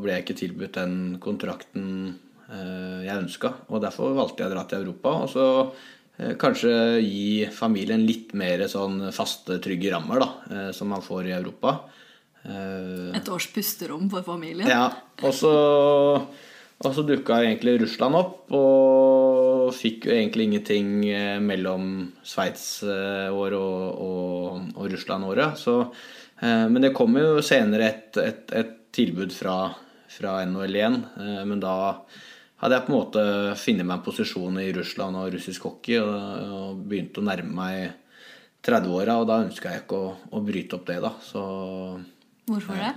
ble 0.00 0.14
jeg 0.14 0.24
ikke 0.24 0.38
tilbudt 0.38 0.78
den 0.78 0.94
kontrakten 1.24 1.88
jeg 2.48 3.20
ønska. 3.22 3.52
Og 3.72 3.82
derfor 3.84 4.14
valgte 4.16 4.44
jeg 4.44 4.50
å 4.50 4.54
dra 4.54 4.64
til 4.68 4.84
Europa. 4.84 5.12
Og 5.24 5.30
så 5.32 5.46
eh, 6.18 6.34
kanskje 6.40 6.72
gi 7.04 7.44
familien 7.54 8.04
litt 8.06 8.34
mer 8.38 8.66
sånn 8.70 9.10
faste, 9.14 9.60
trygge 9.64 9.92
rammer 9.94 10.24
da, 10.24 10.30
eh, 10.50 10.72
som 10.76 10.92
man 10.92 11.04
får 11.04 11.30
i 11.30 11.36
Europa. 11.36 11.78
Et 12.44 13.28
års 13.32 13.46
pusterom 13.54 14.10
for 14.12 14.26
familien? 14.26 14.68
Ja. 14.68 14.90
Og 15.24 15.32
så, 15.32 15.52
og 16.20 16.90
så 16.92 17.04
dukka 17.08 17.38
egentlig 17.40 17.78
Russland 17.80 18.18
opp, 18.18 18.52
og 18.52 19.70
fikk 19.72 20.10
jo 20.10 20.12
egentlig 20.12 20.50
ingenting 20.50 20.90
mellom 21.40 21.86
Sveits-året 22.20 23.56
og, 23.56 24.02
og, 24.04 24.68
og 24.76 24.92
Russland-året. 24.92 25.64
Men 26.44 26.84
det 26.84 26.92
kom 26.92 27.16
jo 27.16 27.40
senere 27.40 27.88
et, 27.88 28.20
et, 28.20 28.44
et 28.60 28.76
tilbud 28.92 29.32
fra, 29.32 29.56
fra 30.12 30.36
NHL 30.44 30.76
igjen, 30.82 31.00
men 31.48 31.64
da 31.64 31.78
hadde 32.62 32.78
jeg 32.78 32.86
på 32.86 32.92
en 32.92 32.98
måte 32.98 33.24
funnet 33.60 33.86
meg 33.86 33.98
en 33.98 34.06
posisjon 34.06 34.60
i 34.62 34.70
Russland 34.76 35.18
og 35.20 35.32
russisk 35.34 35.66
hockey 35.68 35.98
og, 36.00 36.14
og 36.58 36.82
begynte 36.88 37.20
å 37.20 37.26
nærme 37.26 37.54
meg 37.56 38.00
30-åra, 38.64 39.18
og 39.20 39.28
da 39.28 39.42
ønska 39.44 39.72
jeg 39.72 39.84
ikke 39.84 39.98
å, 40.00 40.12
å, 40.32 40.40
bryte 40.44 40.78
opp 40.78 40.86
det, 40.88 41.00
da. 41.04 41.12
Så 41.20 41.42
Hvorfor 42.48 42.78
det? 42.80 42.94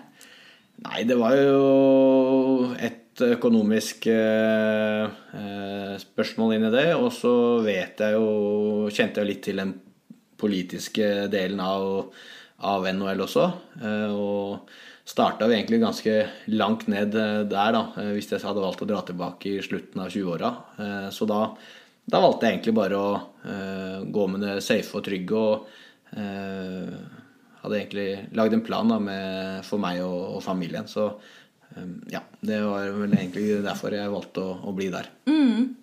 Nei, 0.86 1.02
det 1.10 1.18
var 1.18 1.34
jo 1.36 2.70
et 2.78 3.22
økonomisk 3.26 4.06
eh, 4.14 5.08
eh, 5.34 5.94
spørsmål 6.04 6.54
inni 6.56 6.70
det. 6.74 6.92
Og 7.00 7.10
så 7.16 7.34
vet 7.66 8.04
jeg 8.04 8.14
jo 8.14 8.90
Kjente 8.94 9.24
jeg 9.24 9.32
litt 9.32 9.42
til 9.48 9.62
den 9.64 9.74
politiske 10.38 11.26
delen 11.34 11.64
av, 11.64 12.12
av 12.70 12.86
NHL 12.92 13.26
også. 13.26 13.48
Eh, 13.82 14.14
og 14.14 14.70
starta 15.08 15.48
vi 15.48 15.56
egentlig 15.56 15.80
ganske 15.82 16.16
langt 16.46 16.88
ned 16.92 17.16
eh, 17.16 17.44
der, 17.48 17.72
da, 17.76 17.84
eh, 17.96 18.12
hvis 18.18 18.28
jeg 18.32 18.44
hadde 18.44 18.64
valgt 18.64 18.84
å 18.84 18.90
dra 18.90 19.02
tilbake 19.08 19.54
i 19.56 19.64
slutten 19.64 20.04
av 20.04 20.12
20-åra. 20.12 20.52
Eh, 20.84 21.08
så 21.16 21.28
da, 21.30 21.40
da, 22.04 22.20
valgte 22.20 22.48
jeg 22.48 22.58
egentlig 22.58 22.76
bare 22.76 23.00
å 23.00 23.10
gå 24.12 24.24
med 24.28 24.44
det 24.44 24.58
safe 24.66 25.00
og 25.00 25.06
trygge. 25.06 25.40
og 25.40 25.68
hadde 27.62 27.78
egentlig 27.78 28.08
lagd 28.36 28.54
en 28.56 28.64
plan 28.64 28.92
da, 28.92 28.98
med, 29.00 29.64
for 29.68 29.80
meg 29.80 30.02
og, 30.04 30.36
og, 30.36 30.42
familien. 30.44 30.88
Så 30.88 31.08
ja, 32.12 32.22
det 32.40 32.60
var 32.64 32.92
vel 32.96 33.16
egentlig 33.16 33.62
derfor 33.64 33.96
jeg 33.96 34.12
valgte 34.12 34.44
å, 34.44 34.56
å 34.68 34.76
bli 34.76 34.88
der. 34.92 35.10
Mm. 35.28 35.76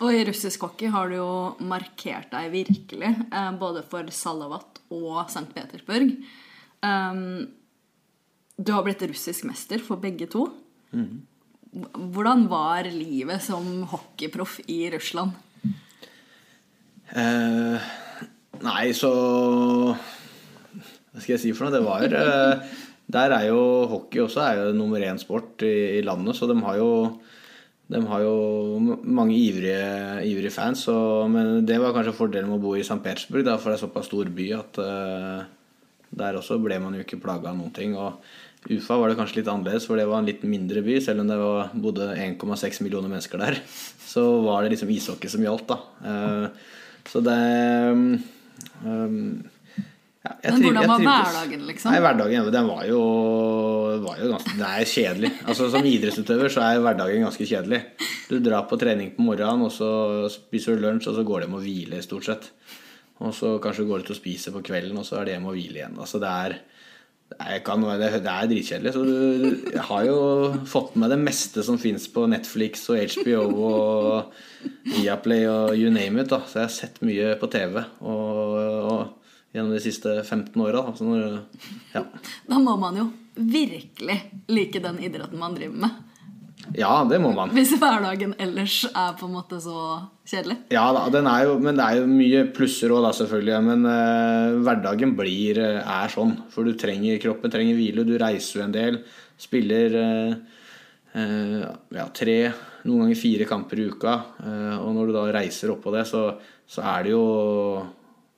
Og 0.00 0.08
i 0.10 0.22
russisk 0.26 0.66
hockey 0.66 0.90
har 0.90 1.10
du 1.10 1.20
jo 1.20 1.32
markert 1.62 2.30
deg 2.34 2.50
virkelig, 2.54 3.12
både 3.58 3.82
for 3.86 4.10
Salavat 4.14 4.82
og 4.94 5.26
St. 5.26 5.46
Petersburg. 5.54 6.16
Um, 6.82 7.46
du 8.56 8.70
har 8.74 8.84
blitt 8.86 9.02
russisk 9.10 9.46
mester 9.48 9.82
for 9.82 10.00
begge 10.02 10.28
to. 10.30 10.46
Mm. 10.94 11.24
Hvordan 12.14 12.46
var 12.50 12.86
livet 12.86 13.42
som 13.42 13.82
hockeyproff 13.90 14.60
i 14.70 14.84
Russland? 14.94 15.34
Eh, 17.14 17.90
nei, 18.64 18.84
så 18.96 19.10
Hva 19.94 21.20
skal 21.20 21.34
jeg 21.34 21.42
si 21.42 21.52
for 21.54 21.66
noe? 21.66 21.74
Det 21.74 21.82
var 21.84 22.06
eh, 22.08 22.78
Der 23.12 23.34
er 23.36 23.48
jo 23.50 23.60
hockey 23.90 24.22
også 24.24 24.40
er 24.42 24.60
jo 24.60 24.76
nummer 24.78 25.02
én 25.04 25.20
sport 25.20 25.62
i, 25.66 25.98
i, 25.98 26.02
landet, 26.06 26.38
så 26.38 26.48
de 26.50 26.56
har 26.64 26.80
jo 26.80 26.90
de 27.92 28.00
har 28.08 28.22
jo 28.24 28.96
mange 29.04 29.34
ivrige, 29.36 30.22
ivrige 30.24 30.54
fans. 30.54 30.86
Og, 30.88 31.28
men 31.30 31.66
det 31.68 31.76
var 31.82 31.92
kanskje 31.92 32.14
fordelen 32.16 32.48
med 32.48 32.56
å 32.56 32.62
bo 32.62 32.72
i 32.78 32.80
St. 32.80 32.96
Petersburg, 33.04 33.44
for 33.60 33.68
det 33.70 33.76
er 33.76 33.82
såpass 33.82 34.08
stor 34.08 34.30
by 34.32 34.46
at 34.56 34.80
uh, 34.80 35.42
der 36.14 36.38
også 36.38 36.58
ble 36.62 36.78
man 36.82 36.96
jo 36.96 37.04
ikke 37.04 37.20
plaga 37.22 37.50
av 37.50 37.58
noen 37.58 37.72
ting. 37.74 37.96
Og 37.98 38.20
Ufa 38.64 38.96
var 38.96 39.10
det 39.10 39.18
kanskje 39.18 39.42
litt 39.42 39.50
annerledes, 39.52 39.86
for 39.88 40.00
det 40.00 40.06
var 40.08 40.22
en 40.22 40.28
litt 40.28 40.44
mindre 40.48 40.80
by. 40.84 41.00
Selv 41.04 41.24
om 41.24 41.30
det 41.30 41.40
var, 41.40 41.74
bodde 41.86 42.12
1,6 42.16 42.80
millioner 42.86 43.12
mennesker 43.12 43.42
der, 43.42 43.58
så 44.14 44.24
var 44.46 44.64
det 44.64 44.74
liksom 44.74 44.94
ishockey 44.94 45.32
som 45.32 45.44
gjaldt. 45.44 45.74
da. 45.74 45.80
Uh, 46.04 46.70
så 47.04 47.20
det 47.20 47.40
um, 47.92 49.42
ja, 50.24 50.54
Men 50.54 50.62
hvordan 50.64 50.88
var 50.88 51.02
hverdagen, 51.04 51.64
liksom? 51.68 51.92
Nei, 51.92 51.98
hverdagen 52.00 52.46
den 52.54 52.68
var 52.70 52.86
jo, 52.88 53.00
var 54.06 54.22
jo 54.22 54.30
ganske 54.30 54.54
Det 54.56 54.70
er 54.70 54.88
kjedelig. 54.88 55.30
Altså 55.44 55.66
Som 55.74 55.88
idrettsutøver 55.90 56.54
så 56.54 56.62
er 56.64 56.80
hverdagen 56.80 57.26
ganske 57.26 57.48
kjedelig. 57.50 57.82
Du 58.30 58.38
drar 58.40 58.64
på 58.70 58.78
trening 58.80 59.12
på 59.12 59.26
morgenen, 59.26 59.66
og 59.66 59.74
så 59.74 59.90
spiser 60.32 60.78
du 60.78 60.86
lunsj, 60.86 61.10
og 61.10 61.18
så 61.18 61.26
går 61.28 61.42
du 61.42 61.46
hjem 61.46 61.58
og 61.58 61.66
hviler, 61.66 62.06
stort 62.06 62.30
sett. 62.30 62.48
Og 63.22 63.34
så 63.36 63.56
kanskje 63.62 63.86
går 63.86 64.02
du 64.02 64.08
ut 64.08 64.14
og 64.14 64.18
spiser 64.18 64.54
på 64.54 64.62
kvelden, 64.66 64.98
og 64.98 65.06
så 65.06 65.20
er 65.20 65.28
det 65.28 65.36
hjem 65.36 65.50
og 65.50 65.54
hvile 65.54 65.80
igjen. 65.80 66.00
Altså 66.02 66.18
det 66.22 66.30
er 66.30 66.56
kan, 67.64 67.82
det, 67.98 68.08
er 68.20 68.48
dritkjedelig. 68.50 68.92
Så 68.94 69.02
du 69.04 69.78
har 69.88 70.04
jo 70.06 70.18
fått 70.70 70.94
med 71.00 71.10
det 71.10 71.18
meste 71.22 71.64
som 71.66 71.78
fins 71.80 72.06
på 72.12 72.26
Netflix 72.30 72.84
og 72.92 73.00
HBO 73.16 73.42
og 73.64 74.34
Viaplay 74.92 75.48
og 75.50 75.74
you 75.78 75.90
name 75.90 76.22
it. 76.22 76.30
Da. 76.30 76.42
Så 76.46 76.60
jeg 76.60 76.68
har 76.68 76.74
sett 76.74 77.02
mye 77.04 77.34
på 77.40 77.50
TV 77.52 77.80
og, 77.80 78.54
og, 78.92 79.34
gjennom 79.54 79.74
de 79.74 79.82
siste 79.82 80.16
15 80.22 80.62
åra. 80.62 80.84
Ja. 81.94 82.04
Da 82.50 82.60
må 82.62 82.76
man 82.80 82.98
jo 82.98 83.08
virkelig 83.34 84.18
like 84.50 84.82
den 84.82 85.00
idretten 85.02 85.40
man 85.40 85.56
driver 85.56 85.86
med. 85.86 86.02
Ja, 86.78 87.04
det 87.06 87.20
må 87.22 87.30
man. 87.34 87.52
Hvis 87.54 87.72
hverdagen 87.78 88.34
ellers 88.42 88.80
er 88.88 89.14
på 89.18 89.28
en 89.28 89.34
måte 89.36 89.60
så 89.62 89.76
kjedelig. 90.26 90.56
Ja 90.74 90.86
da, 90.94 91.04
jo, 91.44 91.56
men 91.62 91.78
det 91.78 91.84
er 91.84 92.00
jo 92.00 92.08
mye 92.10 92.42
plusser 92.56 92.92
òg, 92.94 93.06
selvfølgelig. 93.14 93.60
Men 93.68 93.86
uh, 93.86 94.58
hverdagen 94.64 95.14
blir, 95.18 95.60
uh, 95.62 95.80
er 96.02 96.12
sånn. 96.12 96.34
For 96.52 96.66
du 96.66 96.74
trenger 96.78 97.20
kroppen 97.22 97.52
trenger 97.52 97.78
hvile. 97.78 98.06
Du 98.06 98.16
reiser 98.20 98.60
jo 98.60 98.66
en 98.66 98.74
del. 98.74 98.98
Spiller 99.40 99.98
uh, 100.00 100.34
ja, 101.14 102.08
tre, 102.16 102.38
noen 102.88 103.04
ganger 103.04 103.20
fire 103.20 103.46
kamper 103.46 103.78
i 103.78 103.86
uka. 103.86 104.16
og 104.82 104.88
når 104.96 105.06
du 105.06 105.12
da 105.14 105.28
reiser 105.36 105.70
oppå 105.70 105.92
det, 105.94 106.02
så, 106.10 106.24
så, 106.66 106.82
er 106.90 107.06
det 107.06 107.12
jo 107.12 107.26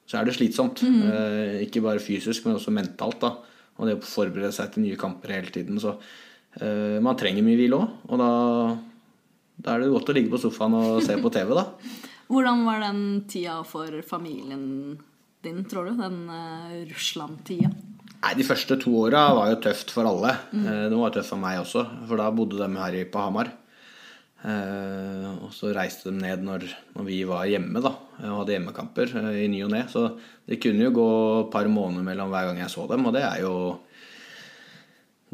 så 0.04 0.18
er 0.20 0.28
det 0.28 0.34
slitsomt. 0.36 0.82
Mm. 0.84 1.62
ikke 1.64 1.80
bare 1.86 2.04
fysisk, 2.04 2.44
men 2.44 2.58
også 2.58 2.74
mentalt. 2.76 3.16
da. 3.24 3.32
Og 3.80 3.88
det 3.88 3.96
å 3.96 4.04
forberede 4.04 4.52
seg 4.52 4.74
til 4.74 4.84
nye 4.84 5.00
kamper 5.00 5.32
hele 5.38 5.54
tiden. 5.54 5.80
så 5.80 5.96
Uh, 5.96 6.25
man 6.56 7.18
trenger 7.20 7.44
mye 7.44 7.58
hvile 7.58 7.76
òg, 7.76 7.96
og 8.08 8.20
da, 8.20 8.28
da, 9.58 9.74
er 9.74 9.82
det 9.82 9.90
godt 9.92 10.08
å 10.08 10.14
ligge 10.16 10.32
på 10.32 10.40
sofaen 10.40 10.76
og 10.78 11.02
se 11.04 11.18
på 11.20 11.32
TV, 11.34 11.52
da. 11.58 11.66
Hvordan 12.30 12.64
var 12.66 12.80
den 12.82 13.02
tida 13.30 13.60
for 13.66 13.92
familien 14.06 14.96
din, 15.46 15.62
tror 15.70 15.90
du? 15.90 16.00
Den 16.00 16.24
uh, 16.26 16.72
Russland-tida? 16.90 17.70
Nei, 18.16 18.32
De 18.34 18.46
første 18.46 18.78
to 18.82 18.94
åra 19.04 19.28
var 19.36 19.52
jo 19.52 19.60
tøft 19.68 19.92
for 19.94 20.08
alle. 20.08 20.32
Mm. 20.50 20.66
Det 20.90 20.98
var 20.98 21.14
tøft 21.14 21.30
for 21.30 21.42
meg 21.42 21.60
også, 21.60 21.84
for 22.08 22.18
da 22.18 22.32
bodde 22.34 22.58
de 22.58 22.80
her 22.80 22.98
på 23.12 23.22
Hamar. 23.22 23.52
Uh, 24.46 25.46
og 25.46 25.52
så 25.54 25.72
reiste 25.74 26.10
de 26.10 26.20
ned 26.20 26.42
når, 26.44 26.66
når, 26.94 27.06
vi 27.08 27.22
var 27.26 27.48
hjemme 27.50 27.80
da, 27.82 27.90
og 28.20 28.42
hadde 28.42 28.52
hjemmekamper 28.54 29.14
uh, 29.18 29.30
i 29.38 29.46
ny 29.50 29.62
og 29.66 29.72
ne. 29.74 29.84
Så 29.90 30.08
det 30.46 30.58
kunne 30.62 30.88
jo 30.88 30.94
gå 30.98 31.08
et 31.44 31.52
par 31.54 31.70
måneder 31.70 32.06
mellom 32.06 32.32
hver 32.34 32.50
gang 32.50 32.60
jeg 32.64 32.74
så 32.74 32.88
dem, 32.90 33.06
og 33.06 33.14
det 33.16 33.22
er 33.26 33.44
jo 33.46 33.54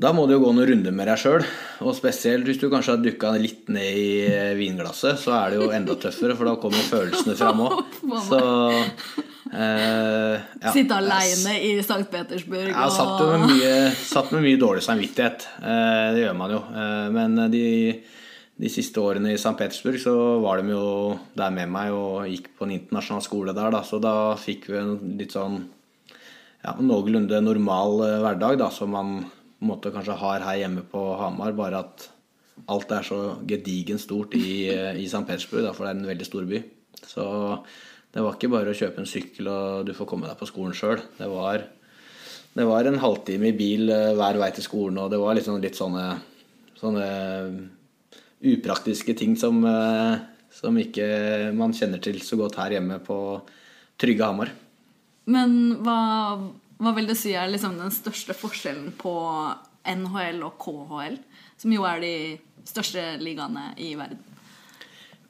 Da 0.00 0.08
må 0.16 0.25
du 0.25 0.32
jo 0.32 0.40
gå 0.40 0.52
noen 0.56 0.70
runder 0.70 0.94
med 0.96 1.08
deg 1.11 1.20
sjøl. 1.20 1.42
Og 1.84 1.92
spesielt 1.96 2.46
hvis 2.49 2.61
du 2.62 2.70
kanskje 2.72 2.94
har 2.94 3.02
dukka 3.02 3.34
litt 3.37 3.68
ned 3.72 3.99
i 4.00 4.06
eh, 4.25 4.52
vinglasset, 4.56 5.20
så 5.20 5.34
er 5.37 5.52
det 5.52 5.58
jo 5.61 5.72
enda 5.76 5.96
tøffere, 6.00 6.37
for 6.38 6.49
da 6.49 6.54
kommer 6.62 6.87
følelsene 6.88 7.37
fram 7.37 7.61
òg. 7.66 7.82
Så 8.28 8.38
eh, 9.52 10.40
ja. 10.40 10.72
Sitte 10.72 10.96
aleine 10.96 11.58
i 11.61 11.75
St. 11.82 12.06
Petersburg 12.08 12.70
Jeg 12.70 12.78
har 12.78 12.94
satt 12.94 13.20
med 13.20 13.44
mye, 13.50 13.75
satt 14.00 14.32
med 14.32 14.46
mye 14.46 14.61
dårlig 14.62 14.87
samvittighet. 14.87 15.44
Eh, 15.61 16.08
det 16.16 16.25
gjør 16.25 16.40
man 16.40 16.56
jo. 16.56 16.62
Eh, 16.72 17.04
men 17.18 17.37
de, 17.52 17.66
de 18.64 18.72
siste 18.72 19.04
årene 19.04 19.34
i 19.34 19.37
St. 19.37 19.52
Petersburg 19.61 20.00
så 20.00 20.16
var 20.40 20.62
de 20.64 20.72
jo 20.72 20.88
der 21.37 21.52
med 21.52 21.68
meg 21.76 21.92
og 21.92 22.25
gikk 22.32 22.49
på 22.56 22.64
en 22.64 22.75
internasjonal 22.78 23.28
skole 23.28 23.52
der, 23.61 23.68
da. 23.76 23.84
Så 23.84 24.00
da 24.00 24.16
fikk 24.40 24.70
vi 24.72 24.80
en 24.80 24.96
litt 25.20 25.37
sånn 25.37 25.61
ja, 26.62 26.75
noenlunde 26.80 27.44
normal 27.44 28.02
eh, 28.08 28.18
hverdag, 28.25 28.56
da, 28.64 28.72
som 28.72 28.96
man 28.96 29.14
måte 29.62 29.92
kanskje 29.95 30.19
har 30.19 30.45
her 30.45 30.61
hjemme 30.62 30.85
på 30.88 31.00
Hamar, 31.21 31.54
bare 31.57 31.83
at 31.85 32.09
alt 32.71 32.92
er 32.95 33.07
så 33.07 33.21
gedigent 33.49 34.02
stort 34.02 34.35
i, 34.38 34.69
eh, 34.71 34.99
i 34.99 35.07
St. 35.07 35.25
Petersburg, 35.26 35.71
for 35.75 35.87
det 35.87 35.92
er 35.92 36.00
en 36.00 36.11
veldig 36.11 36.26
stor 36.26 36.49
by. 36.49 36.62
Så 37.02 37.25
det 38.12 38.23
var 38.23 38.37
ikke 38.37 38.52
bare 38.52 38.73
å 38.73 38.76
kjøpe 38.76 39.00
en 39.00 39.09
sykkel 39.09 39.49
og 39.49 39.87
du 39.87 39.95
får 39.97 40.09
komme 40.11 40.28
deg 40.28 40.38
på 40.38 40.49
skolen 40.50 40.76
sjøl. 40.76 41.00
Det, 41.19 41.28
det, 42.54 42.66
var 42.69 42.87
en 42.87 43.00
halvtime 43.02 43.50
i 43.50 43.57
bil 43.57 43.88
eh, 43.90 44.12
hver 44.19 44.38
vei 44.42 44.50
til 44.52 44.66
skolen, 44.66 44.99
og 44.99 45.11
det 45.11 45.21
var 45.23 45.38
liksom 45.38 45.62
litt 45.62 45.78
sånne, 45.78 46.07
sånne 46.78 47.07
upraktiske 48.52 49.14
ting 49.14 49.37
som, 49.38 49.62
som 50.50 50.78
ikke 50.78 51.52
man 51.54 51.71
kjenner 51.71 52.02
til 52.02 52.19
så 52.26 52.35
godt 52.40 52.59
her 52.59 52.75
hjemme 52.75 52.99
på 53.07 53.16
trygge 54.02 54.26
Hamar. 54.26 54.50
Men 55.31 55.78
hva 55.87 56.00
hva 56.82 56.92
vil 56.96 57.08
du 57.08 57.14
si 57.18 57.34
er 57.38 57.50
liksom 57.50 57.78
den 57.78 57.92
største 57.94 58.34
forskjellen 58.36 58.92
på 58.98 59.14
NHL 59.86 60.42
og 60.46 60.58
KHL, 60.62 61.18
som 61.60 61.74
jo 61.74 61.86
er 61.86 62.02
de 62.02 62.14
største 62.68 63.16
ligaene 63.22 63.72
i 63.82 63.92
verden? 63.98 64.20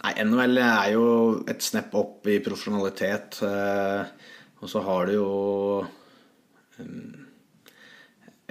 Nei, 0.03 0.13
NHL 0.25 0.59
er 0.59 0.87
jo 0.97 1.09
et 1.49 1.63
snepp 1.63 1.93
opp 1.95 2.27
i 2.27 2.41
profesjonalitet. 2.43 3.39
Og 4.63 4.71
så 4.71 4.83
har 4.83 5.07
du 5.07 5.13
jo 5.15 5.29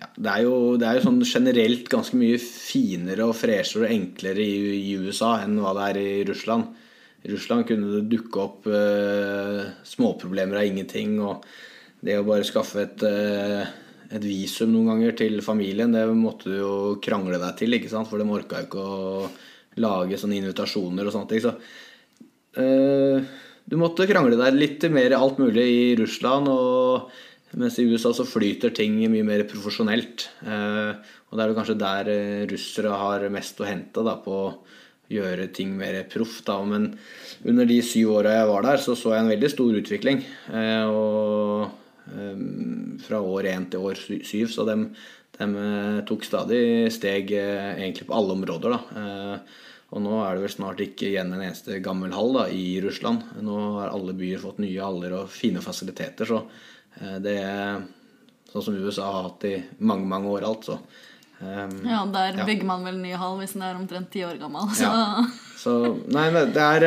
ja, 0.01 0.08
det, 0.15 0.29
er 0.31 0.46
jo, 0.46 0.53
det 0.79 0.88
er 0.88 0.98
jo 0.98 1.03
sånn 1.05 1.20
generelt 1.27 1.89
ganske 1.91 2.17
mye 2.17 2.39
finere 2.41 3.27
og 3.27 3.36
freshere 3.38 3.86
og 3.86 3.93
enklere 3.93 4.43
i, 4.43 4.77
i, 4.79 4.93
USA 4.98 5.36
enn 5.43 5.60
hva 5.62 5.75
det 5.77 5.89
er 5.89 6.00
i 6.01 6.24
Russland. 6.29 6.72
I 7.22 7.34
Russland 7.36 7.67
kunne 7.70 7.91
det 7.98 8.08
dukke 8.10 8.41
opp 8.41 8.65
uh, 8.72 9.67
småproblemer 9.86 10.62
av 10.62 10.72
ingenting. 10.72 11.20
og 11.22 11.46
det 12.01 12.17
å 12.20 12.25
bare 12.27 12.48
skaffe 12.48 12.84
et, 12.86 13.05
uh, 13.05 13.62
et, 14.10 14.24
visum 14.24 14.72
noen 14.74 14.93
ganger 14.93 15.17
til 15.22 15.41
familien, 15.46 15.93
det 15.93 16.03
måtte 16.17 16.50
du 16.50 16.58
jo 16.58 16.74
krangle 17.03 17.39
deg 17.41 17.55
til, 17.60 17.77
ikke 17.77 17.91
sant? 17.91 18.10
for 18.10 18.22
de 18.22 18.27
orka 18.27 18.63
jo 18.63 18.70
ikke 18.70 18.86
å 18.86 19.29
lage 19.81 20.20
sånne 20.20 20.39
invitasjoner 20.41 21.08
og 21.08 21.15
sånne 21.15 21.31
ting. 21.31 21.43
Så 21.46 21.53
uh, 22.60 23.34
du 23.72 23.77
måtte 23.79 24.10
krangle 24.10 24.39
deg 24.39 24.58
litt 24.58 24.88
mer 24.91 25.13
alt 25.15 25.38
mulig 25.41 25.67
i 25.70 25.84
Russland. 26.00 26.50
og 26.51 27.12
mens 27.60 27.77
i 27.79 27.86
USA 27.89 28.13
så 28.15 28.25
flyter 28.27 28.72
ting 28.75 28.96
mye 29.12 29.25
mer 29.27 29.43
profesjonelt. 29.50 30.27
Eh, 30.46 30.91
og 31.29 31.36
det 31.36 31.43
er 31.43 31.51
jo 31.51 31.58
kanskje 31.58 31.79
der 31.81 32.12
eh, 32.12 32.43
russere 32.48 32.93
har 32.96 33.25
mest 33.34 33.60
å 33.60 33.67
hente 33.67 34.03
da, 34.08 34.15
på 34.24 34.38
å 34.38 34.53
gjøre 35.12 35.50
ting 35.55 35.74
mer 35.75 35.98
proff. 36.12 36.39
Men 36.70 36.93
under 37.43 37.67
de 37.67 37.81
syv 37.84 38.15
åra 38.22 38.38
jeg 38.38 38.50
var 38.53 38.67
der, 38.70 38.84
så 38.84 38.96
så 38.96 39.15
jeg 39.15 39.25
en 39.25 39.34
veldig 39.34 39.51
stor 39.51 39.79
utvikling. 39.81 40.24
Eh, 40.51 40.86
og 40.88 41.67
eh, 41.67 41.77
fra 43.06 43.20
år 43.24 43.50
én 43.53 43.68
til 43.72 43.89
år 43.89 44.00
syv. 44.01 44.48
Så 44.51 44.65
de, 44.68 44.77
de 45.38 45.50
eh, 45.65 46.00
tok 46.10 46.25
stadig 46.27 46.63
steg 46.94 47.36
eh, 47.38 47.75
egentlig 47.77 48.08
på 48.10 48.18
alle 48.18 48.38
områder. 48.39 48.77
da. 48.77 49.39
Og 49.91 50.00
nå 50.00 50.18
er 50.24 50.38
det 50.38 50.46
vel 50.46 50.53
snart 50.53 50.80
ikke 50.80 51.10
igjen 51.10 51.34
en 51.36 51.41
eneste 51.44 51.82
gammel 51.84 52.13
hall 52.15 52.38
da, 52.38 52.46
i 52.48 52.80
Russland. 52.84 53.25
Nå 53.44 53.58
har 53.80 53.91
alle 53.91 54.15
byer 54.15 54.39
fått 54.39 54.62
nye 54.63 54.80
haller 54.80 55.18
og 55.20 55.34
fine 55.34 55.63
fasiliteter. 55.63 56.30
så 56.30 56.46
Eh, 57.00 57.18
det 57.24 57.38
er 57.39 57.82
sånn 58.51 58.65
som 58.65 58.77
USA 58.77 59.08
har 59.08 59.29
hatt 59.29 59.48
i 59.48 59.55
mange, 59.79 60.07
mange 60.09 60.31
år, 60.31 60.48
altså. 60.50 60.79
Um, 61.42 61.72
ja, 61.88 62.03
der 62.14 62.36
ja. 62.38 62.46
bygger 62.46 62.68
man 62.70 62.83
vel 62.86 63.00
ny 63.01 63.16
hall 63.18 63.40
hvis 63.40 63.55
den 63.55 63.64
er 63.66 63.77
omtrent 63.79 64.12
ti 64.14 64.22
år 64.27 64.38
gammel. 64.38 64.68
Så. 64.77 64.86
Ja. 64.86 65.24
så 65.57 65.75
Nei, 66.16 66.27
det 66.53 66.66
er 66.68 66.86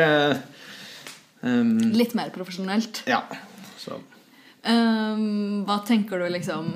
um, 1.41 1.73
Litt 1.91 2.15
mer 2.15 2.31
profesjonelt. 2.35 3.03
Ja. 3.09 3.25
Så. 3.81 3.99
Um, 4.65 5.63
hva 5.67 5.79
tenker 5.85 6.23
du 6.23 6.25
liksom 6.33 6.71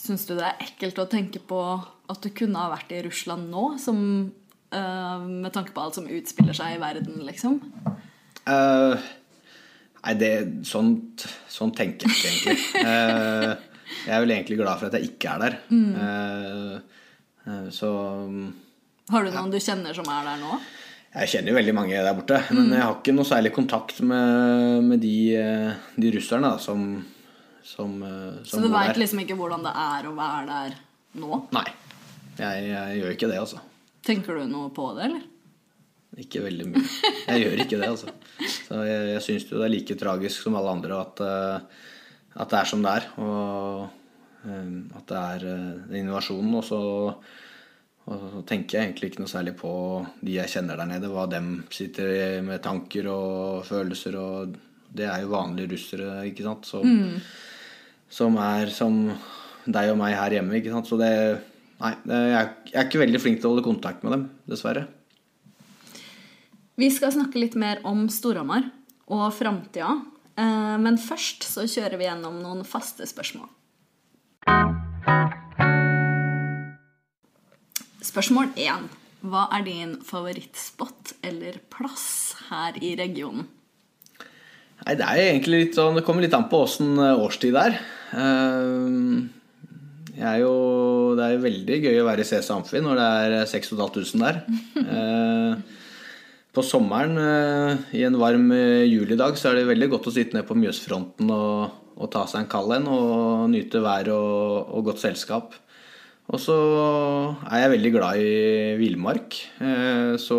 Syns 0.00 0.22
du 0.24 0.32
det 0.38 0.46
er 0.46 0.62
ekkelt 0.64 0.96
å 1.02 1.08
tenke 1.12 1.42
på 1.44 1.58
at 2.08 2.22
du 2.24 2.30
kunne 2.32 2.56
ha 2.56 2.70
vært 2.72 2.94
i 2.96 3.02
Russland 3.04 3.50
nå, 3.52 3.64
som, 3.78 3.98
uh, 4.72 5.18
med 5.20 5.50
tanke 5.52 5.74
på 5.76 5.82
alt 5.82 5.98
som 5.98 6.08
utspiller 6.08 6.56
seg 6.56 6.78
i 6.78 6.80
verden, 6.80 7.18
liksom? 7.26 7.58
Uh, 8.48 8.96
Nei, 10.00 10.14
det, 10.16 10.30
sånt, 10.64 11.26
sånt 11.52 11.76
tenker 11.76 12.08
jeg 12.08 12.16
ikke 12.16 12.54
egentlig. 12.56 12.86
uh, 12.88 13.52
jeg 14.06 14.16
er 14.16 14.24
vel 14.24 14.32
egentlig 14.38 14.56
glad 14.62 14.80
for 14.80 14.88
at 14.88 14.96
jeg 14.96 15.12
ikke 15.12 15.34
er 15.36 15.44
der. 15.44 15.58
Mm. 15.68 16.80
Eh, 17.50 17.68
så 17.72 17.90
Har 19.10 19.24
du 19.24 19.30
noen 19.32 19.50
ja. 19.50 19.58
du 19.58 19.62
kjenner 19.62 19.96
som 19.96 20.08
er 20.12 20.28
der 20.28 20.42
nå? 20.42 20.58
Jeg 21.10 21.30
kjenner 21.32 21.50
jo 21.50 21.56
veldig 21.58 21.74
mange 21.74 22.02
der 22.06 22.14
borte. 22.14 22.38
Men 22.52 22.68
mm. 22.68 22.74
jeg 22.76 22.84
har 22.84 22.98
ikke 22.98 23.14
noe 23.16 23.26
særlig 23.26 23.50
kontakt 23.54 23.98
med, 24.06 24.84
med 24.86 25.02
de, 25.02 25.16
de, 25.96 26.12
russerne 26.14 26.52
da, 26.52 26.60
som, 26.62 26.84
som, 27.66 27.96
som 28.44 28.52
Så 28.52 28.62
du 28.62 28.70
veit 28.70 29.00
liksom 29.00 29.24
ikke 29.24 29.38
hvordan 29.38 29.66
det 29.66 29.74
er 29.74 30.06
å 30.06 30.14
være 30.14 30.46
der 30.52 30.78
nå? 31.18 31.42
Nei. 31.56 31.66
Jeg, 32.38 32.70
jeg 32.70 33.00
gjør 33.00 33.16
ikke 33.16 33.28
det, 33.28 33.40
altså. 33.42 33.60
Tenker 34.06 34.38
du 34.38 34.46
noe 34.48 34.70
på 34.72 34.86
det, 34.96 35.10
eller? 35.10 35.26
Ikke 36.20 36.42
veldig 36.42 36.66
mye. 36.70 36.86
Jeg 37.26 37.44
gjør 37.44 37.62
ikke 37.64 37.78
det, 37.78 37.88
altså. 37.90 38.14
Så 38.64 38.80
jeg, 38.86 39.02
jeg 39.12 39.22
syns 39.26 39.46
jo 39.50 39.60
det 39.60 39.66
er 39.66 39.74
like 39.74 39.96
tragisk 39.98 40.46
som 40.46 40.56
alle 40.58 40.72
andre 40.74 40.98
at, 40.98 41.22
uh, 41.22 41.86
at 42.40 42.50
det 42.50 42.60
er 42.60 42.70
som 42.70 42.82
det 42.86 42.94
er. 43.00 43.08
Og 43.22 43.96
at 44.96 45.10
det 45.10 45.20
er 45.20 45.46
uh, 45.46 45.94
innovasjonen. 46.00 46.56
Og 46.58 46.66
så, 46.66 46.80
og 48.10 48.18
så, 48.18 48.40
tenker 48.46 48.76
jeg 48.76 48.88
egentlig 48.88 49.12
ikke 49.12 49.22
noe 49.22 49.30
særlig 49.30 49.54
på 49.60 49.72
de 50.18 50.34
jeg 50.34 50.50
kjenner 50.50 50.80
der 50.80 50.88
nede. 50.90 51.10
Hva 51.12 51.28
dem 51.30 51.60
sitter 51.70 52.40
med 52.46 52.62
tanker 52.64 53.06
og 53.12 53.62
følelser 53.68 54.18
og 54.18 54.58
Det 54.90 55.06
er 55.06 55.20
jo 55.22 55.30
vanlige 55.30 55.70
russere, 55.70 56.24
ikke 56.26 56.42
sant. 56.42 56.66
Som, 56.66 56.82
mm. 56.82 57.20
som 58.10 58.38
er 58.42 58.72
som 58.74 58.96
deg 59.70 59.92
og 59.92 60.00
meg 60.00 60.16
her 60.18 60.34
hjemme, 60.34 60.56
ikke 60.58 60.72
sant. 60.74 60.90
Så 60.90 60.98
det 60.98 61.12
Nei, 61.80 61.94
jeg 62.04 62.74
er 62.76 62.84
ikke 62.84 63.00
veldig 63.00 63.20
flink 63.22 63.38
til 63.40 63.48
å 63.48 63.54
holde 63.54 63.64
kontakt 63.64 64.02
med 64.04 64.12
dem, 64.12 64.24
dessverre. 64.52 64.82
Vi 66.76 66.90
skal 66.92 67.14
snakke 67.14 67.40
litt 67.40 67.56
mer 67.56 67.80
om 67.88 68.04
Storhamar 68.12 68.68
og 69.08 69.26
framtida. 69.32 69.94
Eh, 70.36 70.76
men 70.80 71.00
først 71.00 71.48
så 71.48 71.64
kjører 71.64 71.96
vi 72.00 72.08
gjennom 72.08 72.40
noen 72.44 72.66
faste 72.68 73.08
spørsmål. 73.08 73.48
Spørsmål 78.10 78.52
1. 78.58 78.88
Hva 79.30 79.46
er 79.54 79.64
din 79.66 79.96
favorittspot 80.06 81.14
eller 81.26 81.60
plass 81.72 82.36
her 82.48 82.78
i 82.82 82.94
regionen? 82.98 83.48
Nei, 84.80 84.94
Det 84.96 85.06
er 85.06 85.20
egentlig 85.26 85.64
litt 85.66 85.76
sånn, 85.78 85.98
det 85.98 86.04
kommer 86.06 86.24
litt 86.24 86.34
an 86.34 86.48
på 86.50 86.62
åssen 86.64 86.96
eh, 86.98 87.20
årstid 87.20 87.54
det 87.54 87.66
er. 87.68 87.76
Eh, 88.16 88.86
jeg 90.20 90.26
er 90.26 90.40
jo, 90.42 90.54
det 91.16 91.26
er 91.26 91.36
jo 91.36 91.44
veldig 91.44 91.82
gøy 91.84 92.00
å 92.00 92.08
være 92.08 92.24
i 92.24 92.28
CS 92.28 92.50
Amfi 92.56 92.80
når 92.82 92.98
det 92.98 93.10
er 93.20 93.52
6500 93.52 94.24
der. 94.24 95.60
På 96.50 96.64
sommeren 96.66 97.14
eh, 97.14 97.82
i 98.00 98.02
en 98.02 98.16
varm 98.18 98.48
eh, 98.50 98.82
julidag 98.90 99.36
så 99.38 99.52
er 99.52 99.60
det 99.60 99.68
veldig 99.68 99.86
godt 99.92 100.08
å 100.10 100.14
sitte 100.14 100.34
ned 100.34 100.48
på 100.48 100.56
Mjøsfronten 100.58 101.30
og, 101.30 101.76
og 101.94 102.10
ta 102.10 102.24
seg 102.26 102.42
en 102.42 102.50
kald 102.50 102.74
en 102.74 102.88
og 102.90 103.44
nyte 103.52 103.82
vær 103.84 104.10
og, 104.16 104.72
og, 104.74 104.88
godt 104.88 105.04
selskap. 105.04 105.54
Og 106.30 106.38
så 106.38 106.56
er 107.50 107.64
jeg 107.64 107.72
veldig 107.72 107.92
glad 107.96 108.20
i 108.22 108.34
villmark. 108.78 109.38
Eh, 109.66 110.12
så 110.22 110.38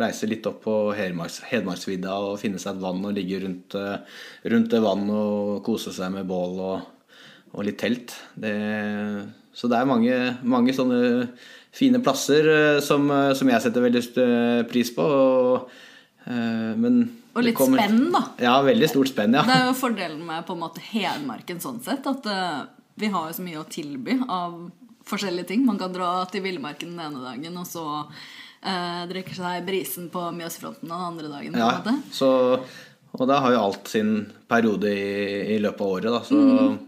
reise 0.00 0.26
litt 0.30 0.46
opp 0.50 0.64
på 0.64 0.76
Hedmarksvidda 0.98 2.16
og 2.26 2.40
finne 2.42 2.58
seg 2.58 2.74
et 2.74 2.82
vann 2.82 3.04
og 3.06 3.14
ligge 3.14 3.38
rundt, 3.44 3.76
rundt 4.50 4.72
det 4.72 4.82
vannet 4.82 5.14
og 5.14 5.60
kose 5.66 5.94
seg 5.94 6.10
med 6.16 6.26
bål 6.26 6.58
og, 6.58 7.12
og 7.54 7.68
litt 7.68 7.78
telt. 7.78 8.16
Det, 8.34 8.56
så 9.54 9.70
det 9.70 9.78
er 9.78 9.88
mange, 9.90 10.18
mange 10.42 10.74
sånne 10.74 11.30
fine 11.74 12.00
plasser 12.02 12.48
eh, 12.48 12.80
som, 12.84 13.06
eh, 13.10 13.34
som, 13.38 13.50
jeg 13.50 13.64
setter 13.64 13.84
veldig 13.84 14.02
eh, 14.22 14.62
pris 14.70 14.90
på. 14.94 15.04
Og, 15.04 15.78
men 16.28 17.04
og 17.32 17.44
litt 17.44 17.56
kommer, 17.56 17.80
spenn, 17.80 18.10
da. 18.12 18.20
Ja, 18.42 18.58
veldig 18.66 18.88
stort 18.90 19.12
spenn, 19.12 19.36
ja. 19.38 19.44
Det 19.46 19.54
er 19.54 19.68
jo 19.70 19.76
fordelen 19.78 20.20
med 20.26 20.44
på 20.44 20.56
en 20.56 20.60
måte 20.60 20.82
Hedmarken 20.84 21.62
sånn 21.62 21.78
sett. 21.84 22.04
At 22.10 22.26
vi 22.98 23.08
har 23.14 23.30
jo 23.30 23.36
så 23.38 23.44
mye 23.46 23.62
å 23.62 23.68
tilby 23.70 24.18
av 24.26 24.58
forskjellige 25.10 25.50
ting. 25.52 25.64
Man 25.66 25.80
kan 25.80 25.94
dra 25.94 26.12
til 26.30 26.44
villmarken 26.44 26.94
den 26.94 27.04
ene 27.06 27.22
dagen, 27.24 27.56
og 27.60 27.66
så 27.68 27.86
eh, 28.04 29.06
drikke 29.10 29.36
seg 29.36 29.64
brisen 29.66 30.10
på 30.12 30.28
Mjøsfronten 30.36 30.88
den 30.88 31.08
andre 31.10 31.32
dagen. 31.32 31.58
Ja, 31.58 31.96
så, 32.14 32.30
og 33.16 33.24
da 33.30 33.40
har 33.44 33.56
jo 33.56 33.64
alt 33.68 33.90
sin 33.90 34.12
periode 34.50 34.92
i, 34.92 35.56
i 35.56 35.58
løpet 35.62 35.84
av 35.84 35.96
året, 35.96 36.12
da. 36.12 36.22
Så 36.28 36.38
mm. 36.38 36.78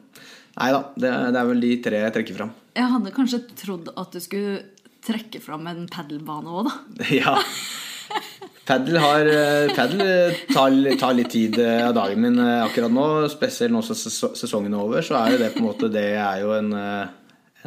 Nei 0.61 0.73
da, 0.75 0.81
det, 0.99 1.11
det 1.33 1.39
er 1.41 1.47
vel 1.49 1.63
de 1.63 1.69
tre 1.81 2.01
jeg 2.03 2.13
trekker 2.17 2.37
fram. 2.37 2.51
Jeg 2.77 2.93
hadde 2.93 3.13
kanskje 3.15 3.39
trodd 3.57 3.93
at 3.99 4.13
du 4.13 4.21
skulle 4.23 4.59
trekke 5.05 5.41
fram 5.43 5.69
en 5.71 5.87
padelbane 5.91 6.51
òg, 6.51 6.69
da. 6.69 7.07
Ja. 7.21 7.39
Padel, 8.71 9.01
har, 9.03 9.27
eh, 9.27 9.73
padel 9.75 10.03
tar, 10.53 10.75
tar, 11.01 11.15
litt 11.19 11.33
tid 11.33 11.57
eh, 11.59 11.81
av 11.89 11.95
dagen 11.97 12.21
min 12.23 12.39
eh, 12.39 12.61
akkurat 12.63 12.93
nå. 12.93 13.07
Spesielt 13.33 13.75
nå 13.75 13.81
som 13.83 13.99
sesongen 13.99 14.77
er 14.77 14.83
over, 14.83 15.03
så 15.03 15.17
er 15.19 15.35
jo 15.35 15.41
det 15.41 15.49
på 15.57 15.63
en 15.63 15.67
måte 15.67 15.91
det 15.91 16.13
er 16.21 16.45
jo 16.45 16.53
en, 16.55 16.71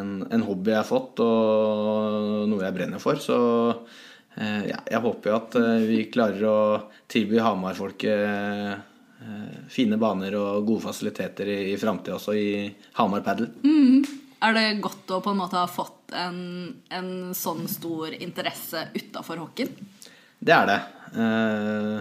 en, 0.02 0.16
en 0.30 0.46
hobby 0.48 0.74
jeg 0.74 0.82
har 0.82 0.90
fått, 0.90 1.22
og 1.24 2.48
noe 2.50 2.64
jeg 2.66 2.76
brenner 2.76 3.02
for. 3.04 3.20
Så 3.22 3.38
ja, 4.34 4.80
jeg 4.90 5.02
håper 5.04 5.30
jo 5.30 5.36
at 5.38 5.56
vi 5.86 6.00
klarer 6.10 6.48
å 6.50 6.58
tilby 7.12 7.38
Hamar-folket 7.38 8.90
fine 9.70 10.00
baner 10.02 10.34
og 10.40 10.66
gode 10.68 10.88
fasiliteter 10.88 11.48
i, 11.54 11.60
i 11.74 11.78
framtida 11.80 12.18
også 12.18 12.34
i 12.36 12.48
Hamar 12.98 13.22
Padel. 13.26 13.52
Mm. 13.64 14.02
Er 14.44 14.56
det 14.58 14.66
godt 14.84 15.12
å 15.16 15.22
på 15.24 15.32
en 15.32 15.40
måte 15.40 15.60
ha 15.60 15.70
fått 15.72 16.12
en, 16.20 16.74
en 16.92 17.12
sånn 17.38 17.64
stor 17.72 18.12
interesse 18.18 18.90
utafor 18.96 19.40
hockeyen? 19.46 19.72
Det 20.44 20.56
er 20.56 20.68
det. 20.68 20.80
Eh, 21.16 22.00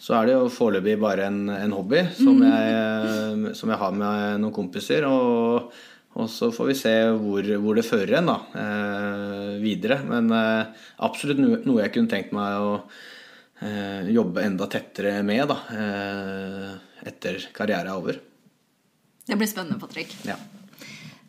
så 0.00 0.14
er 0.16 0.28
det 0.28 0.36
jo 0.36 0.52
foreløpig 0.54 0.94
bare 1.02 1.26
en, 1.26 1.40
en 1.50 1.74
hobby 1.74 2.04
som 2.14 2.38
mm. 2.38 2.44
jeg, 2.46 3.54
som 3.58 3.72
jeg, 3.72 3.80
har 3.82 3.96
med 3.96 4.44
noen 4.44 4.54
kompiser. 4.54 5.08
Og, 5.10 5.74
og 6.18 6.26
så 6.32 6.50
får 6.52 6.70
vi 6.70 6.76
se 6.78 6.94
hvor, 7.22 7.46
hvor 7.62 7.78
det 7.78 7.86
fører 7.86 8.16
en 8.18 8.32
da, 8.32 8.38
eh, 8.58 9.52
videre. 9.62 10.00
Men 10.08 10.32
eh, 10.34 10.86
absolutt 11.06 11.40
noe, 11.40 11.82
jeg 11.84 11.94
kunne 11.94 12.10
tenkt 12.10 12.36
meg 12.36 12.58
å 12.58 12.74
jobbe 13.60 14.40
enda 14.40 14.64
tettere 14.72 15.18
med 15.20 15.50
da, 15.50 15.56
etter 17.04 17.42
karrieren 17.52 17.90
er 17.90 17.98
over. 17.98 18.16
Det 19.28 19.36
blir 19.36 19.50
spennende, 19.50 19.76
Patrick. 19.78 20.14
Ja. 20.24 20.38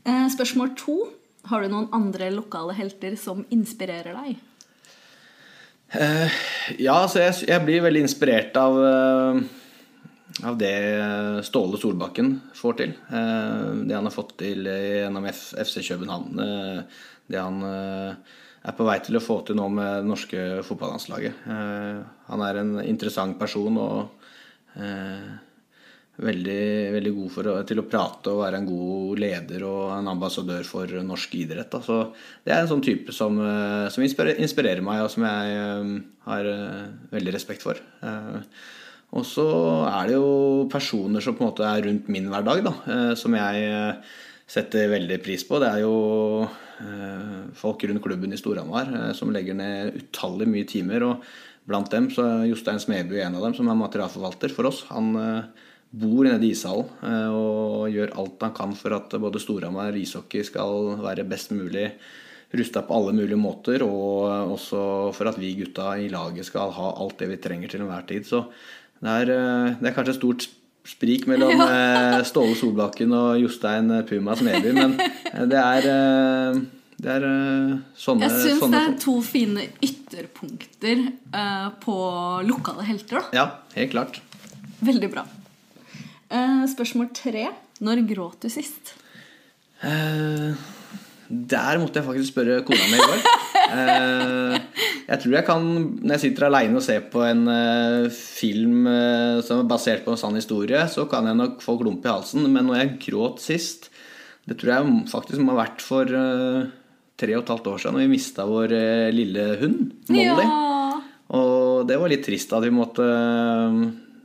Eh, 0.04 0.28
spørsmål 0.34 0.72
to. 0.80 0.96
Har 1.50 1.62
du 1.62 1.74
noen 1.74 1.90
andre 1.94 2.30
lokale 2.34 2.74
helter 2.78 3.18
som 3.20 3.44
inspirerer 3.54 4.16
deg? 4.16 4.40
Eh, 5.92 6.40
ja, 6.80 6.96
altså 6.96 7.22
jeg, 7.22 7.44
jeg, 7.50 7.64
blir 7.68 7.84
veldig 7.84 8.04
inspirert 8.06 8.58
av, 8.58 8.78
av 10.48 10.58
det 10.60 10.76
Ståle 11.48 11.80
Solbakken 11.82 12.34
får 12.58 12.78
til. 12.80 12.96
Uh, 13.12 13.84
det 13.88 13.98
han 13.98 14.08
har 14.08 14.16
fått 14.16 14.38
til 14.42 14.66
gjennom 14.68 15.28
FC 15.30 15.82
København. 15.88 16.42
Uh, 16.42 17.04
det 17.32 17.40
han 17.40 17.62
er 17.64 18.76
på 18.78 18.86
vei 18.86 18.98
til 19.02 19.18
å 19.18 19.24
få 19.24 19.40
til 19.48 19.58
nå 19.58 19.70
med 19.74 20.02
det 20.02 20.10
norske 20.10 20.42
fotballandslaget. 20.68 21.46
han 21.48 22.42
er 22.46 22.60
en 22.60 22.74
interessant 22.84 23.40
person 23.40 23.78
og 23.80 24.12
veldig, 26.22 26.92
veldig 26.96 27.14
god 27.16 27.32
for, 27.34 27.50
til 27.68 27.82
å 27.82 27.88
prate 27.90 28.34
og 28.34 28.44
være 28.44 28.60
en 28.62 28.68
god 28.68 29.22
leder 29.22 29.66
og 29.68 29.94
en 29.96 30.12
ambassadør 30.12 30.68
for 30.68 30.92
norsk 31.06 31.34
idrett. 31.40 31.78
Så 31.86 31.98
det 32.46 32.54
er 32.54 32.64
en 32.64 32.70
sånn 32.72 32.84
type 32.86 33.16
som, 33.16 33.40
eh, 33.42 33.88
som 33.94 34.04
inspirerer, 34.04 34.84
meg, 34.86 35.04
og 35.06 35.12
som 35.14 35.26
jeg 35.26 35.58
eh, 35.58 35.96
har 36.28 36.52
eh, 36.54 36.86
veldig 37.16 37.36
respekt 37.38 37.66
for. 37.66 37.82
Og 39.12 39.26
så 39.28 39.46
er 39.90 40.08
det 40.08 40.16
jo 40.16 40.68
personer 40.72 41.24
som 41.24 41.36
på 41.36 41.44
en 41.44 41.50
måte 41.50 41.68
er 41.68 41.84
rundt 41.84 42.08
min 42.14 42.30
hverdag, 42.32 42.62
da, 42.64 42.74
som 43.20 43.36
jeg 43.36 43.96
setter 44.48 44.92
veldig 44.94 45.18
pris 45.24 45.44
på. 45.48 45.60
Det 45.60 45.68
er 45.68 45.82
jo 45.84 46.48
folk 47.60 47.84
rundt 47.90 48.04
klubben 48.06 48.32
i 48.32 48.40
Storhamar 48.40 49.12
som 49.18 49.34
legger 49.36 49.58
ned 49.60 49.98
utallig 50.00 50.48
mye 50.48 50.70
timer. 50.70 51.04
og 51.04 51.28
Blant 51.68 51.92
dem 51.92 52.08
så 52.16 52.24
er 52.24 52.48
Jostein 52.54 52.80
Smeby 52.80 53.20
en 53.26 53.36
av 53.36 53.44
dem, 53.50 53.58
som 53.58 53.68
er 53.68 53.82
materialforvalter 53.84 54.56
for 54.56 54.72
oss. 54.72 54.86
Han 54.94 55.12
bor 55.92 56.24
nede 56.24 56.48
i 56.48 56.54
ishallen 56.56 56.88
eh, 57.04 57.30
og 57.36 57.92
gjør 57.92 58.14
alt 58.20 58.44
han 58.46 58.56
kan 58.56 58.76
for 58.80 58.96
at 58.96 59.16
både 59.20 59.42
Storhamar 59.44 59.96
ishockey 60.00 60.46
skal 60.48 60.96
være 61.04 61.28
best 61.28 61.52
mulig 61.52 61.90
rusta 62.52 62.84
på 62.84 62.96
alle 62.98 63.14
mulige 63.16 63.40
måter, 63.40 63.84
og 63.86 64.56
også 64.56 64.80
for 65.16 65.30
at 65.30 65.38
vi 65.40 65.54
gutta 65.56 65.94
i 66.00 66.10
laget 66.12 66.48
skal 66.48 66.74
ha 66.76 66.90
alt 67.00 67.22
det 67.22 67.30
vi 67.32 67.40
trenger 67.44 67.72
til 67.72 67.84
enhver 67.84 68.04
tid. 68.08 68.28
Så 68.28 68.44
det 69.02 69.10
er, 69.10 69.32
eh, 69.34 69.78
det 69.80 69.90
er 69.90 69.96
kanskje 69.96 70.14
et 70.14 70.20
stort 70.20 70.48
sprik 70.92 71.28
mellom 71.30 71.54
ja. 71.54 71.66
Eh, 71.70 72.20
Ståle 72.26 72.56
Solbakken 72.58 73.14
og 73.18 73.42
Jostein 73.42 73.90
Puma 74.10 74.36
Smeby, 74.38 74.72
men 74.78 74.96
det 75.50 75.62
er, 75.62 75.88
det 77.02 77.12
er 77.16 77.26
sånne 77.98 78.28
Jeg 78.28 78.32
syns 78.46 78.66
det 78.74 78.82
er 78.82 78.96
to 79.02 79.16
fine 79.26 79.68
ytterpunkter 79.82 81.06
på 81.82 81.98
lokale 82.48 82.86
helter, 82.88 83.22
da. 83.22 83.24
Ja, 83.38 83.46
helt 83.78 83.94
klart. 83.94 84.22
Veldig 84.82 85.12
bra. 85.14 85.26
Spørsmål 86.72 87.12
tre. 87.18 87.46
Når 87.82 88.04
gråt 88.10 88.46
du 88.46 88.50
sist? 88.54 88.94
Der 91.32 91.80
måtte 91.82 91.98
jeg 91.98 92.06
faktisk 92.06 92.34
spørre 92.34 92.62
kona 92.66 92.86
mi 92.92 92.98
i 92.98 93.06
går. 93.10 93.20
Uh, 95.12 95.16
jeg 95.16 95.22
tror 95.24 95.36
jeg 95.36 95.48
kan, 95.48 95.66
når 96.00 96.14
jeg 96.16 96.24
sitter 96.24 96.48
aleine 96.48 96.80
og 96.80 96.86
ser 96.86 97.04
på 97.12 97.24
en 97.28 97.44
film 98.16 98.86
som 99.44 99.60
er 99.60 99.68
basert 99.68 100.06
på 100.06 100.14
en 100.14 100.20
sann 100.20 100.38
historie, 100.40 100.86
så 100.88 101.04
kan 101.12 101.28
jeg 101.28 101.40
nok 101.40 101.60
få 101.64 101.76
klump 101.82 102.06
i 102.08 102.14
halsen. 102.14 102.48
Men 102.48 102.70
når 102.70 102.80
jeg 102.80 102.94
gråt 103.10 103.44
sist, 103.44 103.90
det 104.48 104.56
tror 104.62 104.72
jeg 104.74 104.94
faktisk 105.12 105.44
må 105.44 105.56
ha 105.56 105.66
vært 105.66 105.84
for 105.84 106.08
tre 107.22 107.36
og 107.36 107.44
et 107.44 107.52
halvt 107.52 107.68
år 107.74 107.82
siden, 107.84 107.98
når 108.00 108.06
vi 108.06 108.14
mista 108.16 108.48
vår 108.48 108.78
lille 109.14 109.50
hund, 109.62 109.82
Molly. 110.10 110.48
Ja. 110.48 111.02
Og 111.38 111.84
det 111.88 112.00
var 112.00 112.12
litt 112.12 112.26
trist 112.26 112.56
at 112.56 112.64
vi 112.64 112.72
måtte 112.74 113.06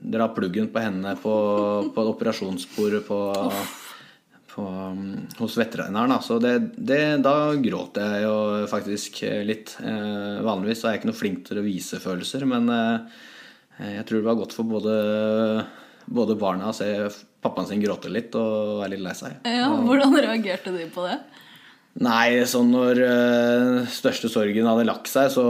dra 0.07 0.31
pluggen 0.35 0.71
på 0.71 0.83
henne 0.83 1.17
på, 1.19 1.35
på 1.95 2.07
operasjonsbordet 2.15 3.03
på 3.07 3.21
på, 3.35 3.86
på, 4.57 4.65
hos 5.39 5.57
veterinæren. 5.61 6.17
Så 6.25 6.41
det, 6.43 6.57
det, 6.77 7.01
da 7.25 7.37
gråter 7.61 8.17
jeg 8.17 8.27
jo 8.27 8.37
faktisk 8.71 9.23
litt. 9.47 9.77
Eh, 9.85 10.43
vanligvis 10.47 10.85
er 10.85 10.97
jeg 10.97 11.03
ikke 11.03 11.13
noe 11.13 11.21
flink 11.21 11.47
til 11.49 11.61
å 11.61 11.67
vise 11.67 12.01
følelser, 12.03 12.47
men 12.49 12.73
eh, 12.73 13.25
jeg 13.99 14.09
tror 14.09 14.23
det 14.23 14.29
var 14.31 14.41
godt 14.41 14.57
for 14.57 14.69
både, 14.69 14.99
både 16.09 16.39
barna 16.41 16.73
å 16.73 16.77
se 16.77 16.91
pappaen 17.45 17.69
sin 17.69 17.83
gråte 17.85 18.11
litt 18.11 18.35
og 18.39 18.81
være 18.81 18.95
litt 18.95 19.05
lei 19.05 19.17
seg. 19.19 19.43
Ja, 19.45 19.69
Hvordan 19.85 20.17
reagerte 20.17 20.73
de 20.75 20.89
på 20.93 21.05
det? 21.07 21.21
Nei, 21.97 22.43
sånn 22.45 22.75
når 22.75 22.99
uh, 23.01 23.87
største 23.89 24.29
sorgen 24.29 24.67
hadde 24.69 24.85
lagt 24.85 25.09
seg, 25.09 25.31
så 25.33 25.45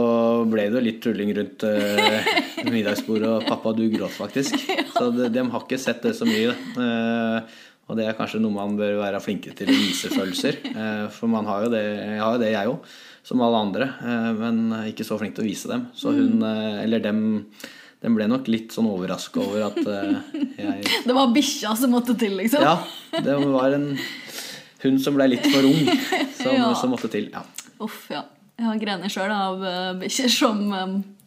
ble 0.47 0.69
det 0.69 0.79
jo 0.79 0.83
litt 0.85 1.01
tulling 1.03 1.33
rundt 1.35 1.65
uh, 1.67 2.29
middagsbordet, 2.71 3.31
og 3.33 3.47
pappa, 3.49 3.73
du 3.75 3.83
gråt 3.91 4.15
faktisk. 4.15 4.55
Så 4.95 5.09
de, 5.11 5.27
de, 5.33 5.43
har 5.43 5.65
ikke 5.65 5.81
sett 5.81 5.99
det 6.07 6.13
så 6.15 6.25
mye. 6.25 6.55
Uh, 6.79 7.57
og 7.87 7.95
det 7.99 8.05
er 8.07 8.17
kanskje 8.17 8.41
noe 8.43 8.55
man 8.55 8.75
bør 8.79 8.99
være 8.99 9.21
flinkere 9.23 9.55
til 9.55 9.71
å 9.71 9.77
vise 9.79 10.11
følelser. 10.11 10.59
Uh, 10.67 11.07
for 11.15 11.31
man 11.31 11.47
har 11.47 11.65
jo 11.65 11.73
det, 11.73 11.83
jeg 11.83 12.21
har 12.21 12.35
jo 12.35 12.43
det, 12.43 12.51
jeg 12.53 12.71
òg, 12.73 12.93
som 13.27 13.43
alle 13.43 13.59
andre, 13.59 13.85
men 14.39 14.59
ikke 14.87 15.03
så 15.03 15.17
flink 15.19 15.33
til 15.35 15.43
å 15.43 15.47
vise 15.49 15.67
dem. 15.67 15.81
Så 15.91 16.13
hun, 16.15 16.39
eller 16.47 17.01
dem 17.03 17.25
den 17.99 18.13
ble 18.15 18.27
nok 18.29 18.47
litt 18.47 18.71
sånn 18.71 18.87
overraska 18.87 19.41
over 19.41 19.65
at 19.65 19.79
jeg 19.81 20.85
Det 21.09 21.15
var 21.17 21.33
bikkja 21.35 21.73
som 21.75 21.91
måtte 21.91 22.15
til, 22.15 22.37
liksom? 22.39 22.63
Ja. 22.63 22.77
Det 23.25 23.35
var 23.41 23.75
en 23.75 23.89
hun 24.83 24.99
som 25.01 25.17
ble 25.17 25.29
litt 25.33 25.45
for 25.49 25.65
ung, 25.65 25.87
som, 26.39 26.53
ja. 26.53 26.71
som 26.77 26.93
måtte 26.93 27.09
til. 27.11 27.29
Ja. 27.33 27.43
Uff, 27.83 28.05
ja. 28.13 28.23
Jeg 28.57 28.65
har 28.65 28.79
grener 28.81 29.11
sjøl 29.13 29.31
av 29.33 29.63
bikkjer 30.01 30.31
som 30.33 30.61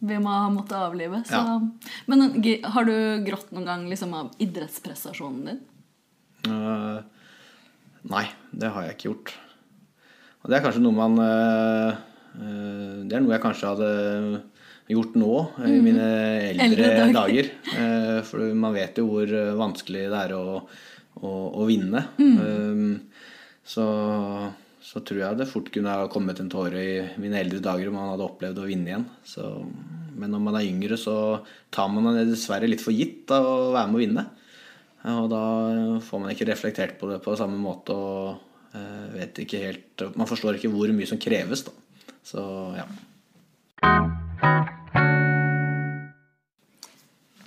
vi 0.03 0.17
må 0.19 0.31
ha 0.33 0.49
måttet 0.51 0.75
avlive. 0.75 1.21
Så. 1.27 1.39
Ja. 1.39 1.93
Men 2.11 2.41
har 2.73 2.87
du 2.87 2.95
grått 3.23 3.53
noen 3.55 3.67
gang 3.69 3.85
liksom, 3.87 4.15
av 4.17 4.33
idrettsprestasjonen 4.43 5.45
din? 5.47 5.61
Uh, 6.47 7.01
nei, 8.11 8.25
det 8.51 8.71
har 8.73 8.87
jeg 8.87 8.97
ikke 8.97 9.09
gjort. 9.09 9.33
Og 10.41 10.49
det 10.49 10.57
er 10.57 10.63
kanskje 10.65 10.81
noe 10.81 10.97
man 10.97 11.19
uh, 11.21 11.99
Det 13.05 13.13
er 13.13 13.21
noe 13.21 13.35
jeg 13.35 13.43
kanskje 13.43 13.73
hadde 13.75 13.91
gjort 14.91 15.13
nå 15.19 15.33
mm. 15.59 15.67
i 15.67 15.75
mine 15.83 16.07
eldre, 16.49 16.65
eldre 16.65 16.87
dager. 17.13 17.51
dager. 17.69 18.23
for 18.27 18.55
man 18.57 18.73
vet 18.75 18.97
jo 18.99 19.05
hvor 19.07 19.29
vanskelig 19.59 20.07
det 20.11 20.23
er 20.25 20.33
å, 20.35 20.57
å, 21.21 21.29
å 21.61 21.67
vinne. 21.69 22.01
Mm. 22.19 22.97
Så, 23.63 23.85
så, 24.81 25.03
tror 25.05 25.21
jeg 25.21 25.39
det 25.39 25.47
fort 25.47 25.69
kunne 25.71 25.93
ha 25.95 26.09
kommet 26.11 26.41
en 26.41 26.51
tåre 26.51 26.81
i 26.81 26.97
mine 27.21 27.39
eldre 27.39 27.61
dager 27.63 27.87
om 27.91 27.95
man 27.99 28.11
hadde 28.13 28.27
opplevd 28.27 28.59
å 28.59 28.67
vinne 28.67 28.91
igjen. 28.91 29.07
Så, 29.27 29.47
men 30.17 30.33
når 30.33 30.43
man 30.47 30.59
er 30.59 30.67
yngre, 30.67 30.99
så 30.99 31.15
tar 31.73 31.91
man 31.93 32.11
det 32.17 32.27
dessverre 32.33 32.69
litt 32.69 32.83
for 32.83 32.95
gitt 32.95 33.31
av 33.31 33.47
å 33.47 33.73
være 33.75 33.91
med 33.91 33.99
å 33.99 34.03
vinne. 34.03 34.27
Og 35.09 35.27
da 35.31 35.43
får 36.05 36.21
man 36.21 36.33
ikke 36.33 36.49
reflektert 36.51 36.99
på 36.99 37.09
det 37.09 37.21
på 37.25 37.33
samme 37.37 37.57
måte 37.57 37.95
og 37.95 38.75
eh, 38.77 39.07
vet 39.15 39.39
ikke 39.41 39.61
helt 39.63 40.03
Man 40.13 40.29
forstår 40.29 40.59
ikke 40.59 40.69
hvor 40.73 40.93
mye 40.93 41.09
som 41.09 41.21
kreves, 41.21 41.65
da. 41.65 41.73
Så 42.21 42.43
ja. 42.77 42.85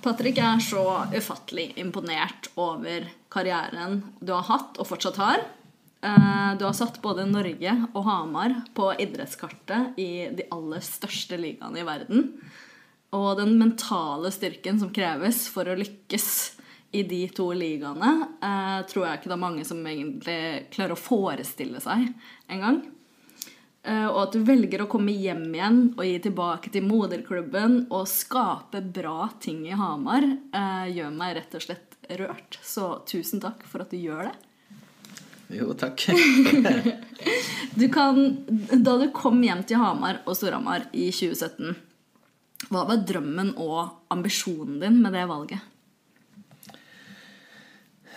Patrick 0.05 0.37
er 0.37 0.59
så 0.61 0.83
ufattelig 1.15 1.71
imponert 1.81 2.51
over 2.61 3.07
karrieren 3.31 4.03
du 4.19 4.35
har 4.35 4.45
hatt 4.51 4.75
og 4.77 4.89
fortsatt 4.91 5.17
har. 5.17 5.45
Eh, 6.05 6.51
du 6.59 6.65
har 6.67 6.75
satt 6.77 6.99
både 7.01 7.25
Norge 7.29 7.73
og 7.87 8.03
Hamar 8.05 8.53
på 8.77 8.91
idrettskartet 9.01 9.97
i 9.97 10.27
de 10.35 10.45
aller 10.53 10.83
største 10.85 11.39
ligaene 11.39 11.81
i 11.81 11.87
verden. 11.87 12.27
Og 13.15 13.31
den 13.39 13.55
mentale 13.57 14.29
styrken 14.35 14.77
som 14.81 14.91
kreves 14.93 15.45
for 15.49 15.71
å 15.71 15.77
lykkes 15.79 16.27
i 16.91 17.03
de 17.03 17.21
to 17.35 17.49
ligaene, 17.53 18.11
eh, 18.41 18.81
tror 18.89 19.07
jeg 19.07 19.19
ikke 19.19 19.31
det 19.31 19.37
er 19.37 19.41
mange 19.41 19.65
som 19.67 19.81
egentlig 19.85 20.39
klarer 20.75 20.95
å 20.95 20.99
forestille 20.99 21.81
seg 21.83 22.07
engang. 22.51 22.83
Eh, 23.85 24.07
og 24.07 24.19
at 24.23 24.33
du 24.33 24.45
velger 24.47 24.81
å 24.81 24.89
komme 24.89 25.13
hjem 25.13 25.43
igjen 25.53 25.81
og 25.93 26.05
gi 26.07 26.15
tilbake 26.23 26.71
til 26.73 26.87
moderklubben 26.87 27.83
og 27.93 28.07
skape 28.09 28.81
bra 28.81 29.29
ting 29.43 29.65
i 29.67 29.77
Hamar, 29.77 30.25
eh, 30.25 30.87
gjør 30.95 31.13
meg 31.13 31.35
rett 31.37 31.57
og 31.59 31.65
slett 31.67 31.97
rørt. 32.09 32.57
Så 32.65 33.05
tusen 33.05 33.43
takk 33.43 33.61
for 33.69 33.85
at 33.85 33.93
du 33.93 33.97
gjør 33.97 34.31
det. 34.31 34.35
Jo, 35.59 35.73
takk. 35.77 36.07
Du 37.75 37.89
kan, 37.91 38.45
da 38.71 38.93
du 38.97 39.09
kom 39.11 39.41
hjem 39.43 39.65
til 39.67 39.81
Hamar 39.81 40.21
og 40.23 40.37
Storhamar 40.37 40.85
i 40.95 41.09
2017, 41.11 41.75
hva 42.71 42.85
var 42.87 43.01
drømmen 43.03 43.51
og 43.59 44.07
ambisjonen 44.13 44.79
din 44.79 45.01
med 45.03 45.11
det 45.11 45.25
valget? 45.27 45.74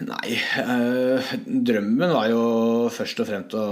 Nei, 0.07 0.37
øh, 0.63 1.31
drømmen 1.45 2.13
var 2.15 2.29
jo 2.31 2.43
først 2.95 3.19
og 3.19 3.27
fremst 3.27 3.55
å 3.59 3.65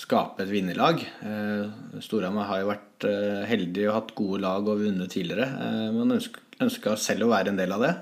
skape 0.00 0.44
et 0.44 0.50
vinnerlag. 0.50 1.00
Uh, 1.24 2.00
Storhamar 2.04 2.48
har 2.50 2.60
jo 2.60 2.70
vært 2.70 3.06
uh, 3.08 3.42
heldig 3.48 3.86
og 3.88 3.96
hatt 3.96 4.14
gode 4.18 4.42
lag 4.44 4.68
og 4.68 4.82
vunnet 4.82 5.12
tidligere. 5.12 5.48
Uh, 5.56 5.88
man 5.96 6.16
ønska 6.16 6.96
selv 7.00 7.26
å 7.26 7.30
være 7.32 7.52
en 7.52 7.60
del 7.60 7.72
av 7.72 7.84
det. 7.86 7.92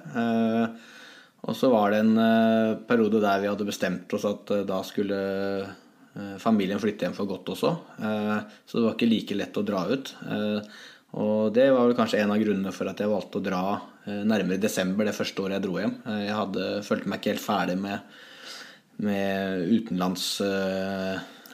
og 1.47 1.55
så 1.55 1.71
var 1.71 1.93
det 1.95 2.01
en 2.03 2.81
periode 2.89 3.21
der 3.23 3.45
vi 3.45 3.51
hadde 3.51 3.67
bestemt 3.69 4.15
oss 4.19 4.25
at 4.27 4.51
da 4.67 4.81
skulle 4.83 5.19
familien 6.43 6.81
flytte 6.83 7.07
hjem 7.07 7.15
for 7.15 7.31
godt 7.31 7.53
også. 7.55 7.71
så 8.67 8.73
det 8.75 8.83
var 8.83 8.97
ikke 8.97 9.11
like 9.13 9.37
lett 9.39 9.61
å 9.61 9.63
dra 9.63 9.85
ut. 9.87 10.11
Og 11.23 11.55
det 11.55 11.69
var 11.71 11.87
vel 11.87 11.95
kanskje 12.01 12.19
en 12.25 12.35
av 12.35 12.43
grunnene 12.43 12.75
for 12.75 12.91
at 12.91 12.99
jeg 12.99 13.13
valgte 13.13 13.39
å 13.39 13.47
dra 13.47 13.63
nærmere 14.07 14.61
desember 14.63 15.09
det 15.09 15.17
første 15.17 15.43
året 15.43 15.59
jeg 15.59 15.65
dro 15.67 15.79
hjem. 15.81 15.97
Jeg 16.23 16.37
hadde, 16.37 16.69
følte 16.87 17.11
meg 17.11 17.21
ikke 17.21 17.35
helt 17.35 17.45
ferdig 17.45 17.75
med, 17.81 18.21
med 19.05 19.67
utenlands 19.79 20.29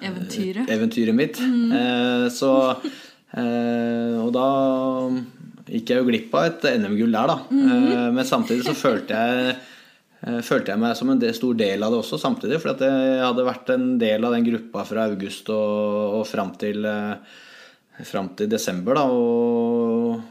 Eventyret. 0.03 0.71
eventyret 0.71 1.17
mitt. 1.17 1.39
Mm. 1.41 1.71
Uh, 1.73 2.27
så 2.33 2.51
uh, 2.75 4.17
Og 4.25 4.33
da 4.35 4.49
gikk 5.71 5.93
jeg 5.93 6.01
jo 6.01 6.09
glipp 6.09 6.35
av 6.37 6.49
et 6.51 6.67
NM-gull 6.81 7.15
der, 7.15 7.31
da. 7.31 7.39
Mm. 7.49 8.13
men 8.13 8.27
samtidig 8.29 8.67
så 8.67 8.75
følte 8.77 9.17
jeg 9.17 9.55
følte 10.45 10.73
jeg 10.73 10.81
meg 10.81 10.95
som 10.97 11.11
en 11.13 11.23
stor 11.37 11.57
del 11.57 11.85
av 11.85 11.93
det 11.93 11.99
også 12.01 12.19
samtidig. 12.21 12.59
For 12.61 12.81
jeg 12.81 13.19
hadde 13.21 13.45
vært 13.45 13.73
en 13.75 13.87
del 14.01 14.25
av 14.25 14.33
den 14.33 14.45
gruppa 14.47 14.85
fra 14.89 15.07
august 15.11 15.51
og, 15.53 16.21
og 16.21 16.23
fram 16.29 16.55
til, 16.61 16.87
fram 18.09 18.31
til 18.37 18.49
desember. 18.53 18.97
Da, 18.97 19.05
og 19.05 20.23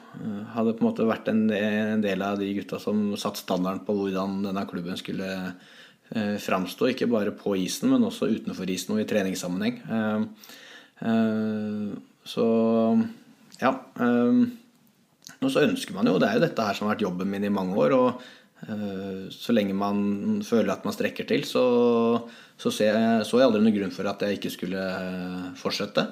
hadde 0.54 0.76
på 0.78 0.84
en 0.84 0.88
måte 0.88 1.08
vært 1.08 1.30
en, 1.32 1.47
del 2.04 2.21
av 2.26 2.38
de 2.39 2.52
gutta 2.58 2.80
som 2.82 3.13
satte 3.19 3.41
standarden 3.41 3.84
på 3.88 3.95
hvordan 3.97 4.41
denne 4.45 4.65
klubben 4.69 4.99
skulle 4.99 5.30
eh, 6.13 6.36
framstå, 6.41 6.91
ikke 6.91 7.10
bare 7.12 7.34
på 7.36 7.56
isen, 7.60 7.89
men 7.93 8.06
også 8.06 8.30
utenfor 8.32 8.69
isen 8.69 8.95
og 8.95 9.04
i 9.04 9.08
treningssammenheng. 9.10 9.80
Eh, 9.97 10.52
eh, 11.10 11.89
så 12.34 12.47
ja. 13.62 13.73
Eh, 13.73 14.43
og 15.43 15.52
så 15.52 15.65
ønsker 15.65 15.95
man 15.95 16.08
jo, 16.08 16.19
det 16.21 16.30
er 16.30 16.39
jo 16.39 16.45
dette 16.45 16.65
her 16.67 16.78
som 16.78 16.88
har 16.88 16.95
vært 16.95 17.06
jobben 17.08 17.32
min 17.32 17.47
i 17.47 17.54
mange 17.54 17.76
år. 17.80 17.95
og 17.97 18.23
eh, 18.67 19.30
så 19.34 19.56
lenge 19.56 19.76
man 19.78 20.41
føler 20.45 20.73
at 20.76 20.86
man 20.88 20.95
strekker 20.95 21.28
til, 21.30 21.43
så, 21.47 21.63
så 22.58 22.71
jeg, 22.78 23.26
så 23.28 23.39
jeg 23.39 23.49
aldri 23.49 23.63
noen 23.63 23.76
grunn 23.76 23.95
for 23.95 24.08
at 24.10 24.23
jeg 24.23 24.39
ikke 24.39 24.54
skulle 24.54 24.84
eh, 24.84 25.49
fortsette. 25.60 26.08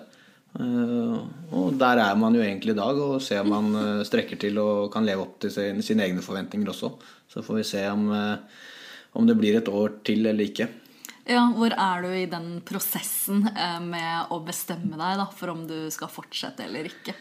Og 0.59 1.77
der 1.79 2.01
er 2.03 2.17
man 2.19 2.35
jo 2.35 2.41
egentlig 2.43 2.73
i 2.73 2.79
dag, 2.79 2.97
og 2.99 3.21
ser 3.23 3.45
om 3.45 3.53
man 3.53 4.03
strekker 4.03 4.39
til 4.41 4.57
og 4.59 4.89
kan 4.91 5.05
leve 5.07 5.23
opp 5.23 5.37
til 5.45 5.53
sine 5.53 6.03
egne 6.03 6.23
forventninger 6.25 6.73
også. 6.73 6.91
Så 7.31 7.43
får 7.45 7.61
vi 7.61 7.69
se 7.69 7.85
om 7.87 8.09
om 9.17 9.27
det 9.27 9.37
blir 9.39 9.57
et 9.59 9.67
år 9.71 9.99
til 10.07 10.25
eller 10.25 10.47
ikke. 10.47 10.67
Ja, 11.29 11.43
Hvor 11.53 11.73
er 11.75 12.01
du 12.01 12.09
i 12.15 12.25
den 12.29 12.61
prosessen 12.65 13.45
eh, 13.51 13.79
med 13.83 14.33
å 14.33 14.41
bestemme 14.45 14.97
deg 14.97 15.19
da, 15.21 15.27
for 15.35 15.53
om 15.53 15.67
du 15.69 15.85
skal 15.93 16.09
fortsette 16.11 16.65
eller 16.65 16.89
ikke? 16.89 17.13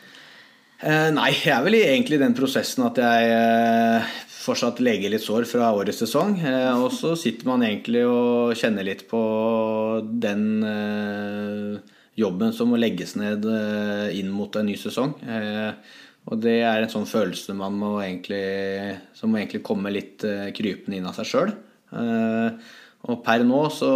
Eh, 0.81 1.11
nei, 1.12 1.29
jeg 1.37 1.53
er 1.53 1.64
vel 1.66 1.77
egentlig 1.83 2.16
i 2.16 2.23
den 2.23 2.37
prosessen 2.37 2.87
at 2.87 2.99
jeg 3.03 3.35
eh, 3.37 4.14
fortsatt 4.40 4.81
leger 4.81 5.12
litt 5.12 5.27
sår 5.27 5.45
fra 5.51 5.69
årets 5.77 6.01
sesong. 6.07 6.38
Eh, 6.40 6.73
og 6.81 6.88
så 6.97 7.12
sitter 7.19 7.51
man 7.51 7.66
egentlig 7.66 8.07
og 8.09 8.57
kjenner 8.59 8.88
litt 8.88 9.05
på 9.11 9.23
den 10.25 10.47
eh, 10.64 11.99
jobben 12.18 12.55
som 12.57 12.73
må 12.73 12.79
legges 12.81 13.16
ned 13.18 13.46
eh, 13.46 14.07
inn 14.18 14.31
mot 14.35 14.55
en 14.57 14.66
ny 14.66 14.77
sesong. 14.81 15.14
og 16.31 16.40
det 16.42 16.61
er 16.62 16.83
en 16.83 16.92
sånn 16.92 17.09
følelse 17.09 17.55
man 17.57 17.79
må 17.81 17.94
egentlig, 18.03 18.99
som 19.16 19.33
må 19.33 19.40
egentlig 19.40 19.62
komme 19.66 19.92
litt 19.94 20.25
krypende 20.57 20.99
inn 20.99 21.09
av 21.09 21.16
seg 21.16 21.31
sjøl. 21.31 21.53
Eh, 21.90 22.70
og 23.11 23.23
per 23.25 23.42
nå 23.49 23.62
så, 23.73 23.90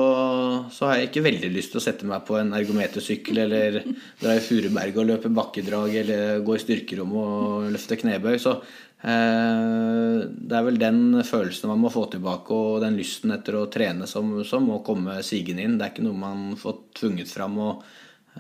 så, 0.73 0.87
har 0.89 0.97
jeg 0.97 1.11
ikke 1.11 1.27
veldig 1.27 1.51
lyst 1.53 1.75
til 1.75 1.81
å 1.81 1.85
sette 1.85 2.07
meg 2.09 2.23
på 2.25 2.39
en 2.39 2.55
ergometersykkel 2.57 3.43
eller 3.43 3.83
dra 4.23 4.39
i 4.39 4.41
Furuberget 4.41 5.01
og 5.03 5.11
løpe 5.11 5.33
bakkedrag 5.35 5.99
eller 6.01 6.41
gå 6.47 6.57
i 6.57 6.63
styrkerommet 6.63 7.19
og 7.21 7.69
løfte 7.75 7.99
knebøy. 8.01 8.39
Så 8.41 8.57
eh, 8.57 8.63
det 9.05 10.57
er 10.57 10.65
vel 10.65 10.79
den 10.81 11.19
følelsen 11.29 11.69
man 11.69 11.83
må 11.83 11.91
få 11.93 12.07
tilbake, 12.13 12.57
og 12.57 12.81
den 12.85 12.97
lysten 12.97 13.35
etter 13.35 13.59
å 13.59 13.67
trene 13.73 14.09
som, 14.09 14.39
som 14.49 14.65
må 14.65 14.79
komme 14.87 15.19
sigende 15.27 15.65
inn. 15.65 15.77
Det 15.77 15.87
er 15.87 15.93
ikke 15.93 16.07
noe 16.07 16.21
man 16.23 16.45
får 16.57 16.79
tvunget 16.97 17.29
fram. 17.29 17.59
Og, 17.61 17.83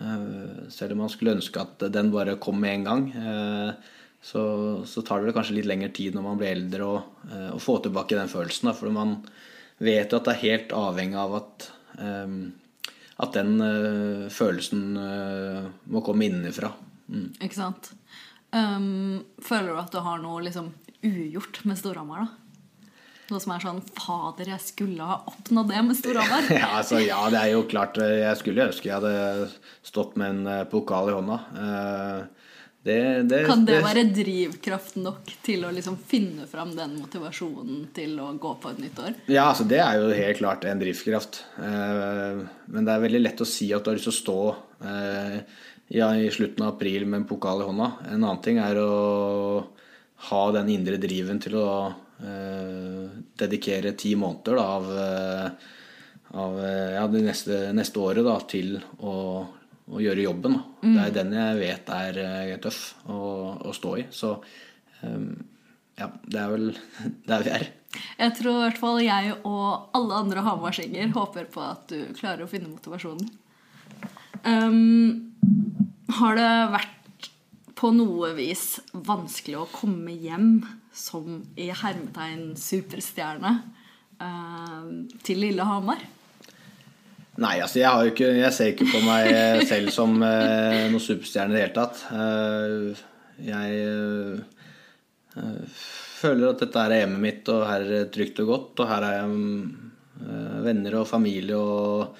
eh, 0.00 0.62
selv 0.72 0.96
om 0.96 1.02
man 1.04 1.12
skulle 1.12 1.34
ønske 1.36 1.60
at 1.60 1.84
den 1.92 2.08
bare 2.14 2.38
kom 2.40 2.56
med 2.62 2.78
en 2.78 2.86
gang. 2.88 3.04
Eh, 3.12 3.92
så, 4.24 4.44
så, 4.88 5.04
tar 5.04 5.20
det 5.20 5.28
vel 5.28 5.36
kanskje 5.36 5.58
litt 5.58 5.68
lengre 5.68 5.90
tid 5.92 6.16
når 6.16 6.24
man 6.30 6.40
blir 6.40 6.54
eldre 6.54 6.88
å, 6.88 6.96
eh, 7.28 7.50
få 7.60 7.76
tilbake 7.84 8.16
den 8.16 8.32
følelsen. 8.32 8.72
For 8.78 8.94
man 8.94 9.18
vet 9.84 10.14
jo 10.14 10.22
at 10.22 10.30
det 10.30 10.36
er 10.36 10.44
helt 10.46 10.72
avhengig 10.78 11.20
av 11.20 11.36
at, 11.42 11.68
at 11.98 13.34
den 13.36 13.58
følelsen 14.32 14.94
må 15.90 16.00
komme 16.06 16.28
innenfra. 16.30 16.70
Mm. 17.10 17.26
Ikke 17.42 17.58
sant. 17.58 17.90
Um, 18.54 19.24
føler 19.42 19.72
du 19.72 19.82
at 19.82 19.92
du 19.94 20.00
har 20.04 20.22
noe 20.22 20.44
liksom 20.46 20.70
ugjort 21.04 21.60
med 21.68 21.78
Storhamar, 21.80 22.24
da? 22.24 22.40
Noe 23.32 23.40
som 23.40 23.54
er 23.54 23.62
sånn 23.64 23.80
Fader, 23.96 24.50
jeg 24.52 24.60
skulle 24.60 25.04
ha 25.08 25.22
oppnådd 25.30 25.70
det 25.72 25.82
med 25.86 25.98
Storhamar. 25.98 26.48
ja, 26.62 26.70
altså, 26.78 27.00
ja, 27.02 27.18
det 27.32 27.40
er 27.40 27.54
jo 27.54 27.64
klart. 27.68 27.98
Jeg 27.98 28.40
skulle 28.40 28.68
ønske 28.68 28.90
jeg 28.90 28.98
hadde 28.98 29.48
stått 29.84 30.18
med 30.20 30.44
en 30.44 30.66
pokal 30.70 31.10
i 31.10 31.16
hånda. 31.16 31.38
Uh, 31.56 32.44
det, 32.84 33.22
det, 33.22 33.46
kan 33.48 33.62
det, 33.64 33.78
være 33.80 34.02
drivkraft 34.12 34.98
nok 35.00 35.30
til 35.40 35.62
å 35.64 35.70
liksom 35.72 35.94
finne 36.04 36.44
fram 36.44 36.74
den 36.76 36.98
motivasjonen 37.00 37.86
til 37.96 38.18
å 38.20 38.26
gå 38.36 38.50
på 38.60 38.72
et 38.74 38.82
nytt 38.82 38.98
år? 39.00 39.14
Ja, 39.24 39.46
altså 39.46 39.64
det 39.64 39.78
er 39.80 40.02
jo 40.02 40.10
helt 40.12 40.36
klart 40.42 40.66
en 40.68 40.82
drivkraft. 40.82 41.38
Eh, 41.64 42.42
men 42.44 42.84
det 42.84 42.92
er 42.92 43.06
veldig 43.06 43.22
lett 43.22 43.40
å 43.40 43.48
si 43.48 43.70
at 43.72 43.86
du 43.86 43.88
har 43.88 43.96
lyst 43.96 44.10
til 44.10 44.12
å 44.12 44.18
stå 44.18 44.36
eh, 44.90 45.38
ja, 45.88 46.10
i 46.16 46.30
slutten 46.30 46.64
av 46.64 46.74
april 46.74 47.06
med 47.06 47.22
en 47.22 47.28
pokal 47.28 47.62
i 47.62 47.68
hånda. 47.68 47.90
En 48.08 48.22
annen 48.22 48.42
ting 48.44 48.60
er 48.62 48.80
å 48.80 49.64
ha 50.30 50.44
den 50.56 50.70
indre 50.72 50.96
driven 51.02 51.40
til 51.42 51.58
å 51.60 51.68
eh, 52.24 53.18
dedikere 53.40 53.92
ti 53.98 54.14
måneder 54.16 54.56
da, 54.56 54.64
av, 54.78 54.88
av 56.44 56.56
ja, 56.64 57.04
det 57.12 57.26
neste, 57.26 57.60
neste 57.76 58.00
året 58.00 58.24
da, 58.24 58.38
til 58.48 58.78
å 59.04 59.14
å 59.92 60.00
gjøre 60.00 60.24
jobben. 60.24 60.58
Mm. 60.82 60.94
Det 60.94 61.04
er 61.04 61.14
den 61.18 61.34
jeg 61.36 61.60
vet 61.60 61.90
er 61.92 62.20
er 62.24 62.60
tøff 62.62 62.80
å, 63.10 63.18
å, 63.68 63.74
stå 63.76 63.96
i. 64.00 64.06
Så 64.14 64.34
eh, 65.02 65.30
ja, 66.00 66.10
det 66.24 66.40
er 66.40 66.52
vel 66.54 66.68
der 67.30 67.46
vi 67.46 67.54
er. 67.58 67.70
Jeg 68.18 68.34
tror 68.40 68.56
i 68.56 68.62
hvert 68.64 68.80
fall 68.80 69.00
jeg 69.04 69.34
og 69.46 69.94
alle 69.94 70.20
andre 70.24 70.42
hamarsinger 70.46 71.12
håper 71.14 71.46
på 71.52 71.62
at 71.62 71.86
du 71.92 71.98
klarer 72.16 72.46
å 72.46 72.50
finne 72.50 72.72
motivasjonen. 72.72 73.28
Um, 74.44 75.32
har 76.20 76.36
det 76.36 76.50
vært 76.74 77.28
på 77.78 77.90
noe 77.96 78.34
vis 78.36 78.78
vanskelig 78.92 79.62
å 79.62 79.70
komme 79.72 80.12
hjem 80.12 80.58
som 80.94 81.40
i 81.56 81.70
hermetegn 81.74 82.52
superstjerne 82.60 83.54
uh, 84.20 84.84
til 85.24 85.40
Lillehammer? 85.46 86.04
Nei, 87.40 87.56
altså 87.58 87.80
jeg, 87.80 88.12
ikke, 88.12 88.28
jeg, 88.36 88.52
ser 88.54 88.70
ikke 88.74 88.90
på 88.92 89.00
meg 89.02 89.32
selv 89.66 89.90
som 89.96 90.14
uh, 90.20 90.84
noen 90.92 91.02
superstjerne 91.02 91.50
i 91.50 91.56
det 91.56 91.64
hele 91.64 91.78
tatt. 91.80 92.04
Uh, 92.12 92.94
jeg 93.42 94.44
føler 95.34 96.52
at 96.52 96.60
dette 96.62 96.84
er 96.84 97.00
hjemmet 97.00 97.24
mitt, 97.24 97.48
og 97.50 97.64
her 97.66 97.82
er 97.82 97.90
det 97.96 98.12
trygt 98.14 98.38
og 98.44 98.52
godt. 98.52 98.84
Og 98.84 98.92
her 98.92 99.08
er 99.08 99.16
jeg 99.18 100.62
venner 100.62 101.00
og 101.00 101.08
familie 101.10 101.58
og 101.58 102.14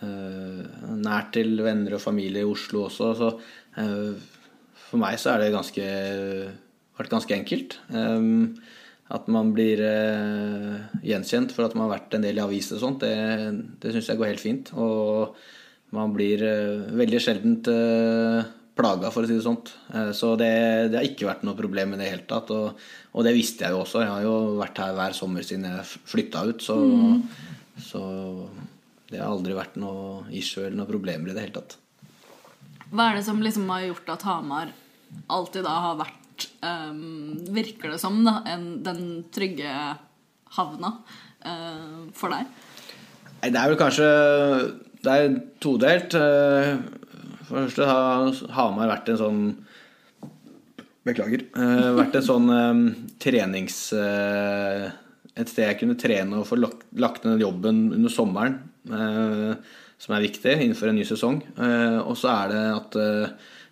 nært 0.00 1.32
til 1.36 1.60
venner 1.64 1.96
og 1.96 2.02
familie 2.02 2.44
i 2.44 2.48
Oslo 2.48 2.86
også. 2.86 3.08
Så 3.18 3.30
for 4.88 5.02
meg 5.02 5.18
så 5.20 5.34
er 5.34 5.44
det 5.44 5.54
ganske, 5.54 5.86
vært 6.98 7.12
ganske 7.12 7.36
enkelt. 7.36 7.76
Um, 7.92 8.56
at 9.10 9.26
man 9.32 9.50
blir 9.54 9.80
eh, 9.82 10.98
gjenkjent 11.02 11.50
for 11.54 11.66
at 11.66 11.74
man 11.74 11.88
har 11.88 11.96
vært 11.96 12.14
en 12.14 12.22
del 12.22 12.38
i 12.38 12.44
aviser 12.44 12.78
og 12.78 12.84
sånt, 12.84 13.02
det, 13.02 13.80
det 13.82 13.94
syns 13.94 14.10
jeg 14.12 14.20
går 14.20 14.30
helt 14.30 14.42
fint. 14.42 14.70
Og 14.78 15.34
man 15.96 16.14
blir 16.14 16.44
eh, 16.46 16.90
veldig 16.94 17.22
sjeldent 17.22 17.70
eh, 17.72 18.50
plaga, 18.78 19.10
for 19.10 19.26
å 19.26 19.30
si 19.30 19.34
det 19.34 19.42
sånt. 19.42 19.72
Eh, 19.90 20.12
så 20.16 20.36
det, 20.38 20.52
det, 20.92 21.00
har 21.00 21.08
ikke 21.08 21.26
vært 21.26 21.42
noe 21.46 21.58
problem 21.58 21.96
i 21.96 22.00
det 22.00 22.12
hele 22.12 22.26
tatt. 22.30 22.52
Og, 22.54 22.84
og, 23.10 23.24
det 23.26 23.34
visste 23.34 23.66
jeg 23.66 23.74
jo 23.74 23.82
også. 23.82 24.04
Jeg 24.04 24.14
har 24.14 24.26
jo 24.28 24.36
vært 24.60 24.78
her 24.84 24.94
hver 24.98 25.16
sommer 25.18 25.46
siden 25.46 25.66
jeg 25.72 25.88
flytta 26.12 26.44
ut. 26.46 26.62
Så, 26.62 26.78
mm. 26.78 27.82
så 27.90 28.04
det 29.10 29.18
har 29.18 29.30
aldri 29.30 29.56
vært 29.56 29.78
noe 29.80 30.28
issue 30.30 30.64
eller 30.66 30.78
noe 30.78 30.90
problemer 30.90 31.30
i 31.30 31.34
det 31.34 31.44
hele 31.44 31.56
tatt. 31.58 31.76
Hva 32.90 33.10
er 33.10 33.18
det 33.18 33.26
som 33.26 33.42
liksom 33.42 33.68
har 33.70 33.88
gjort 33.88 34.12
at 34.14 34.26
Hamar 34.26 34.70
alltid 35.30 35.66
da 35.66 35.74
har 35.84 35.98
vært, 36.00 36.46
um, 36.62 37.38
virker 37.54 37.94
det 37.94 38.00
som, 38.02 38.18
da, 38.26 38.40
en, 38.50 38.68
den 38.86 39.02
trygge 39.34 39.70
havna 40.56 40.92
uh, 41.46 42.06
for 42.16 42.34
deg? 42.34 42.48
Nei, 43.40 43.50
det 43.50 43.56
er 43.56 43.70
vel 43.72 43.80
kanskje 43.80 44.08
Det 45.00 45.12
er 45.16 45.36
todelt. 45.62 46.14
Uh, 46.14 46.82
for 47.46 47.56
det 47.56 47.66
første 47.70 47.90
har 47.90 48.40
Hamar 48.58 48.94
vært 48.94 49.12
en 49.12 49.20
sånn 49.24 49.44
Beklager. 51.06 51.46
Uh, 51.56 51.94
vært 51.96 52.18
en 52.18 52.26
sånn 52.26 52.50
um, 52.52 52.82
trenings... 53.22 53.86
et 55.40 55.48
sted 55.48 55.64
jeg 55.64 55.78
kunne 55.80 55.96
trene 55.96 56.42
og 56.42 56.44
få 56.44 56.58
lagt 56.60 57.24
ned 57.24 57.40
jobben 57.40 57.86
under 57.96 58.12
sommeren, 58.12 58.58
som 58.88 60.14
er 60.16 60.24
viktig 60.24 60.54
innenfor 60.56 60.88
en 60.88 60.96
ny 60.96 61.04
sesong. 61.04 61.42
og 62.00 62.14
så 62.16 62.30
er 62.32 62.52
det 62.54 62.62
at 62.72 63.00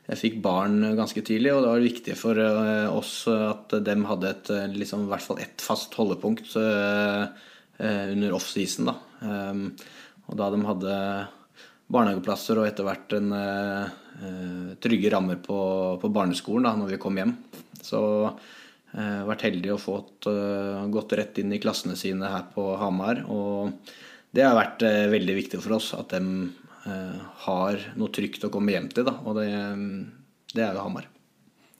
jeg 0.09 0.21
fikk 0.23 0.37
barn 0.41 0.81
ganske 0.97 1.21
tidlig, 1.21 1.53
og 1.53 1.63
det 1.63 1.71
var 1.71 1.83
viktig 1.85 2.15
for 2.17 2.39
eh, 2.41 2.89
oss 2.89 3.13
at 3.29 3.75
de 3.85 3.97
hadde 4.09 4.31
et, 4.31 4.51
eh, 4.55 4.77
liksom, 4.81 5.05
i 5.05 5.11
hvert 5.11 5.25
fall 5.25 5.41
ett 5.45 5.61
fast 5.61 5.93
holdepunkt 6.01 6.55
eh, 6.57 7.25
under 7.85 8.37
offseason. 8.39 8.89
Da. 8.89 8.95
og 10.27 10.39
da 10.41 10.49
de 10.51 10.63
hadde 10.67 10.95
barnehageplasser 11.93 12.59
og 12.59 12.67
etter 12.67 12.87
hvert 12.89 13.13
en 13.15 13.29
trygge 14.83 15.13
rammer 15.15 15.39
på, 15.39 15.59
på 16.03 16.11
barneskolen 16.11 16.67
da 16.67 16.73
når 16.75 16.91
vi 16.91 16.99
kom 17.05 17.21
hjem. 17.21 17.37
Så 17.79 18.01
vært 18.91 19.45
heldig 19.47 19.71
å 19.77 19.79
fått 19.79 20.27
gått 20.91 21.15
rett 21.21 21.39
inn 21.39 21.55
i 21.55 21.61
klassene 21.63 21.95
sine 22.01 22.33
her 22.33 22.49
på 22.51 22.67
Hamar. 22.83 23.23
Og 23.31 23.71
det 24.37 24.45
har 24.45 24.57
vært 24.59 24.83
veldig 24.85 25.35
viktig 25.39 25.61
for 25.65 25.79
oss 25.79 25.93
at 25.97 26.13
de 26.13 26.49
Eh, 26.89 27.21
har 27.45 27.81
noe 27.99 28.13
trygt 28.15 28.45
å 28.47 28.53
komme 28.53 28.75
hjem 28.75 28.89
til. 28.93 29.07
Da. 29.09 29.19
Og 29.27 29.39
det, 29.39 29.49
det 30.55 30.65
er 30.65 30.77
jo 30.77 30.85
Hamar. 30.87 31.09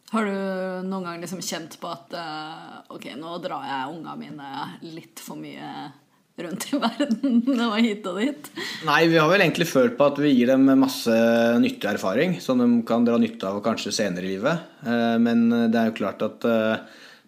Har 0.09 0.25
du 0.25 0.89
noen 0.89 1.05
gang 1.05 1.23
liksom 1.23 1.41
kjent 1.45 1.77
på 1.81 1.89
at 1.93 2.15
uh, 2.17 2.77
ok, 2.97 3.11
nå 3.21 3.35
drar 3.45 3.67
jeg 3.69 3.91
unga 3.93 4.15
mine 4.17 4.69
litt 4.89 5.21
for 5.21 5.37
mye 5.37 5.91
rundt 6.39 6.65
i 6.71 6.79
verden 6.81 7.43
og 7.67 7.75
hit 7.85 8.09
og 8.09 8.21
dit? 8.23 8.49
Nei, 8.89 9.03
vi 9.13 9.19
har 9.21 9.29
vel 9.29 9.45
egentlig 9.45 9.69
følt 9.69 9.99
på 9.99 10.09
at 10.09 10.23
vi 10.23 10.33
gir 10.33 10.49
dem 10.49 10.65
masse 10.81 11.13
nyttig 11.61 11.91
erfaring 11.93 12.39
som 12.41 12.63
de 12.63 12.71
kan 12.89 13.05
dra 13.05 13.19
nytte 13.21 13.51
av 13.51 13.61
kanskje 13.65 13.93
senere 13.99 14.25
i 14.25 14.33
livet. 14.39 14.81
Men 15.21 15.45
det 15.69 15.77
er 15.77 15.91
jo 15.91 15.99
klart 15.99 16.25
at 16.25 16.47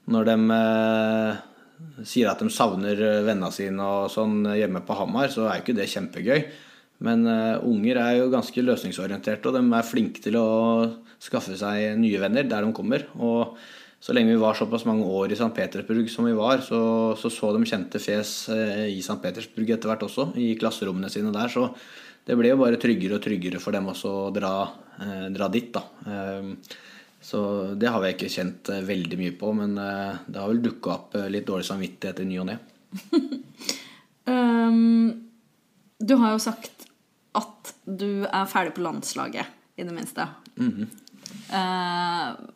når 0.09 0.30
de 0.30 0.38
sier 2.07 2.31
at 2.31 2.40
de 2.43 2.51
savner 2.53 2.99
vennene 3.27 3.53
sine 3.55 3.85
og 3.85 4.11
sånn 4.12 4.45
hjemme 4.57 4.83
på 4.87 4.97
Hamar, 4.99 5.31
så 5.33 5.47
er 5.47 5.59
jo 5.59 5.64
ikke 5.64 5.79
det 5.79 5.88
kjempegøy. 5.93 6.45
Men 7.05 7.25
uh, 7.25 7.61
unger 7.64 8.01
er 8.01 8.16
jo 8.19 8.33
ganske 8.33 8.64
løsningsorienterte, 8.64 9.49
og 9.49 9.57
de 9.57 9.62
er 9.64 9.87
flinke 9.88 10.21
til 10.25 10.37
å 10.37 10.49
skaffe 11.21 11.57
seg 11.57 11.97
nye 12.01 12.21
venner 12.21 12.49
der 12.49 12.66
de 12.66 12.75
kommer. 12.77 13.07
Og 13.16 13.57
så 14.01 14.14
lenge 14.16 14.33
vi 14.33 14.40
var 14.40 14.57
såpass 14.57 14.87
mange 14.88 15.05
år 15.09 15.33
i 15.33 15.38
St. 15.38 15.51
Petersburg 15.57 16.09
som 16.12 16.29
vi 16.29 16.37
var, 16.37 16.62
så 16.64 17.16
så, 17.21 17.33
så 17.33 17.53
de 17.57 17.64
kjente 17.69 18.01
fjes 18.01 18.35
i 18.53 19.01
St. 19.01 19.19
Petersburg 19.21 19.73
etter 19.73 19.93
hvert 19.93 20.05
også, 20.07 20.31
i 20.40 20.53
klasserommene 20.61 21.12
sine 21.12 21.33
der. 21.37 21.53
Så 21.53 21.66
det 22.29 22.37
ble 22.37 22.53
jo 22.53 22.61
bare 22.61 22.81
tryggere 22.81 23.16
og 23.16 23.25
tryggere 23.25 23.61
for 23.61 23.77
dem 23.77 23.88
også 23.93 24.14
å 24.27 24.31
dra, 24.37 24.55
uh, 25.01 25.27
dra 25.33 25.49
dit, 25.53 25.73
da. 25.73 25.85
Så 27.20 27.40
det 27.76 27.90
har 27.92 28.00
vi 28.02 28.12
ikke 28.14 28.30
kjent 28.33 28.70
veldig 28.87 29.18
mye 29.20 29.35
på, 29.37 29.52
men 29.56 29.74
det 29.76 30.38
har 30.40 30.48
vel 30.48 30.62
dukka 30.64 30.92
opp 30.94 31.16
litt 31.28 31.46
dårlig 31.48 31.68
samvittighet 31.68 32.22
i 32.24 32.28
ny 32.30 32.38
og 32.40 32.48
ne. 32.48 32.56
um, 34.24 35.11
du 36.09 36.14
har 36.16 36.33
jo 36.33 36.40
sagt 36.40 36.87
at 37.37 37.74
du 37.85 38.24
er 38.24 38.48
ferdig 38.50 38.72
på 38.78 38.85
landslaget, 38.87 39.56
i 39.76 39.85
det 39.85 39.94
minste. 39.94 40.26
Mm 40.56 40.72
-hmm. 40.72 40.88
uh, 41.52 42.50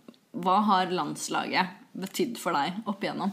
hva 0.45 0.57
har 0.69 0.91
landslaget 0.91 1.67
betydd 1.93 2.39
for 2.41 2.57
deg 2.57 2.81
opp 2.91 3.05
igjennom? 3.05 3.33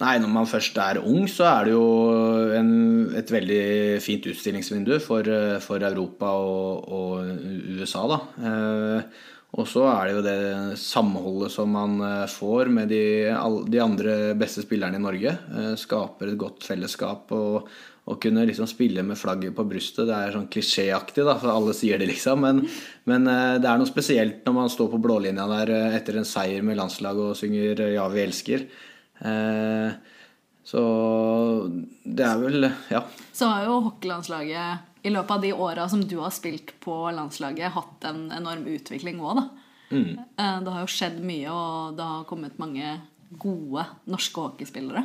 Nei, 0.00 0.16
når 0.22 0.30
man 0.32 0.48
først 0.48 0.78
er 0.80 1.02
ung, 1.04 1.26
så 1.28 1.44
er 1.50 1.68
det 1.68 1.74
jo 1.74 1.84
en, 2.56 2.70
et 3.18 3.28
veldig 3.28 3.64
fint 4.00 4.24
utstillingsvindu 4.30 4.96
for, 5.04 5.28
for 5.60 5.84
Europa 5.84 6.30
og, 6.32 6.88
og, 6.88 7.42
USA, 7.76 8.06
da. 8.08 8.18
Eh, 8.40 9.20
og 9.52 9.68
så 9.68 9.82
er 9.84 10.08
det 10.08 10.12
jo 10.14 10.20
det 10.24 10.76
samholdet 10.80 11.52
som 11.52 11.74
man 11.76 11.98
eh, 12.00 12.28
får 12.30 12.70
med 12.72 12.88
de, 12.88 13.28
de 13.68 13.80
andre 13.84 14.14
beste 14.38 14.64
spillerne 14.64 14.96
i 14.96 15.02
Norge. 15.02 15.34
Eh, 15.52 15.74
skaper 15.76 16.30
et 16.30 16.38
godt 16.40 16.64
fellesskap 16.64 17.34
og, 17.36 17.68
å 18.02 18.16
kunne 18.18 18.42
liksom 18.48 18.66
spille 18.66 19.04
med 19.06 19.20
flagget 19.20 19.52
på 19.54 19.66
brystet. 19.68 20.08
Det 20.08 20.16
er 20.16 20.32
sånn 20.34 20.48
klisjéaktig, 20.50 21.22
da, 21.28 21.36
for 21.38 21.52
alle 21.52 21.74
sier 21.76 22.00
det, 22.00 22.08
liksom. 22.10 22.40
Men, 22.42 22.62
men, 23.06 23.28
eh, 23.28 23.58
det 23.62 23.68
er 23.68 23.82
noe 23.82 23.90
spesielt 23.90 24.40
når 24.48 24.56
man 24.56 24.72
står 24.72 24.88
på 24.94 25.02
blålinja 25.04 25.44
der 25.52 25.74
etter 25.98 26.18
en 26.18 26.26
seier 26.28 26.64
med 26.64 26.80
landslaget 26.80 27.28
og 27.28 27.38
synger 27.38 27.84
'Ja, 27.92 28.08
vi 28.08 28.24
elsker'. 28.24 28.66
Så 30.66 30.80
det 32.02 32.24
er 32.24 32.40
vel 32.40 32.72
Ja. 32.90 33.04
Så 33.32 33.46
har 33.46 33.66
jo 33.68 33.80
hockeylandslaget 33.86 34.91
i 35.02 35.10
løpet 35.10 35.34
av 35.34 35.42
de 35.42 35.52
åra 35.52 35.88
som 35.90 36.02
du 36.06 36.16
har 36.22 36.32
spilt 36.34 36.74
på 36.82 36.94
landslaget, 37.14 37.74
hatt 37.74 38.06
en 38.06 38.28
enorm 38.34 38.66
utvikling 38.70 39.22
òg, 39.22 39.40
da. 39.40 39.48
Mm. 39.92 40.12
Det 40.64 40.72
har 40.72 40.84
jo 40.84 40.90
skjedd 40.90 41.18
mye, 41.26 41.52
og 41.52 41.96
det 41.98 42.06
har 42.08 42.28
kommet 42.28 42.60
mange 42.62 42.94
gode 43.40 43.84
norske 44.12 44.40
hockeyspillere. 44.40 45.04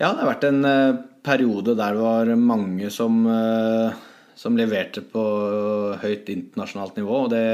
Ja, 0.00 0.10
det 0.12 0.22
har 0.22 0.30
vært 0.30 0.46
en 0.48 0.64
uh, 0.64 1.00
periode 1.24 1.76
der 1.76 1.96
det 1.96 2.04
var 2.04 2.30
mange 2.40 2.90
som, 2.92 3.20
uh, 3.28 3.92
som 4.36 4.56
leverte 4.58 5.04
på 5.04 5.24
høyt 6.02 6.30
internasjonalt 6.32 7.00
nivå. 7.00 7.26
Og 7.26 7.32
det, 7.32 7.44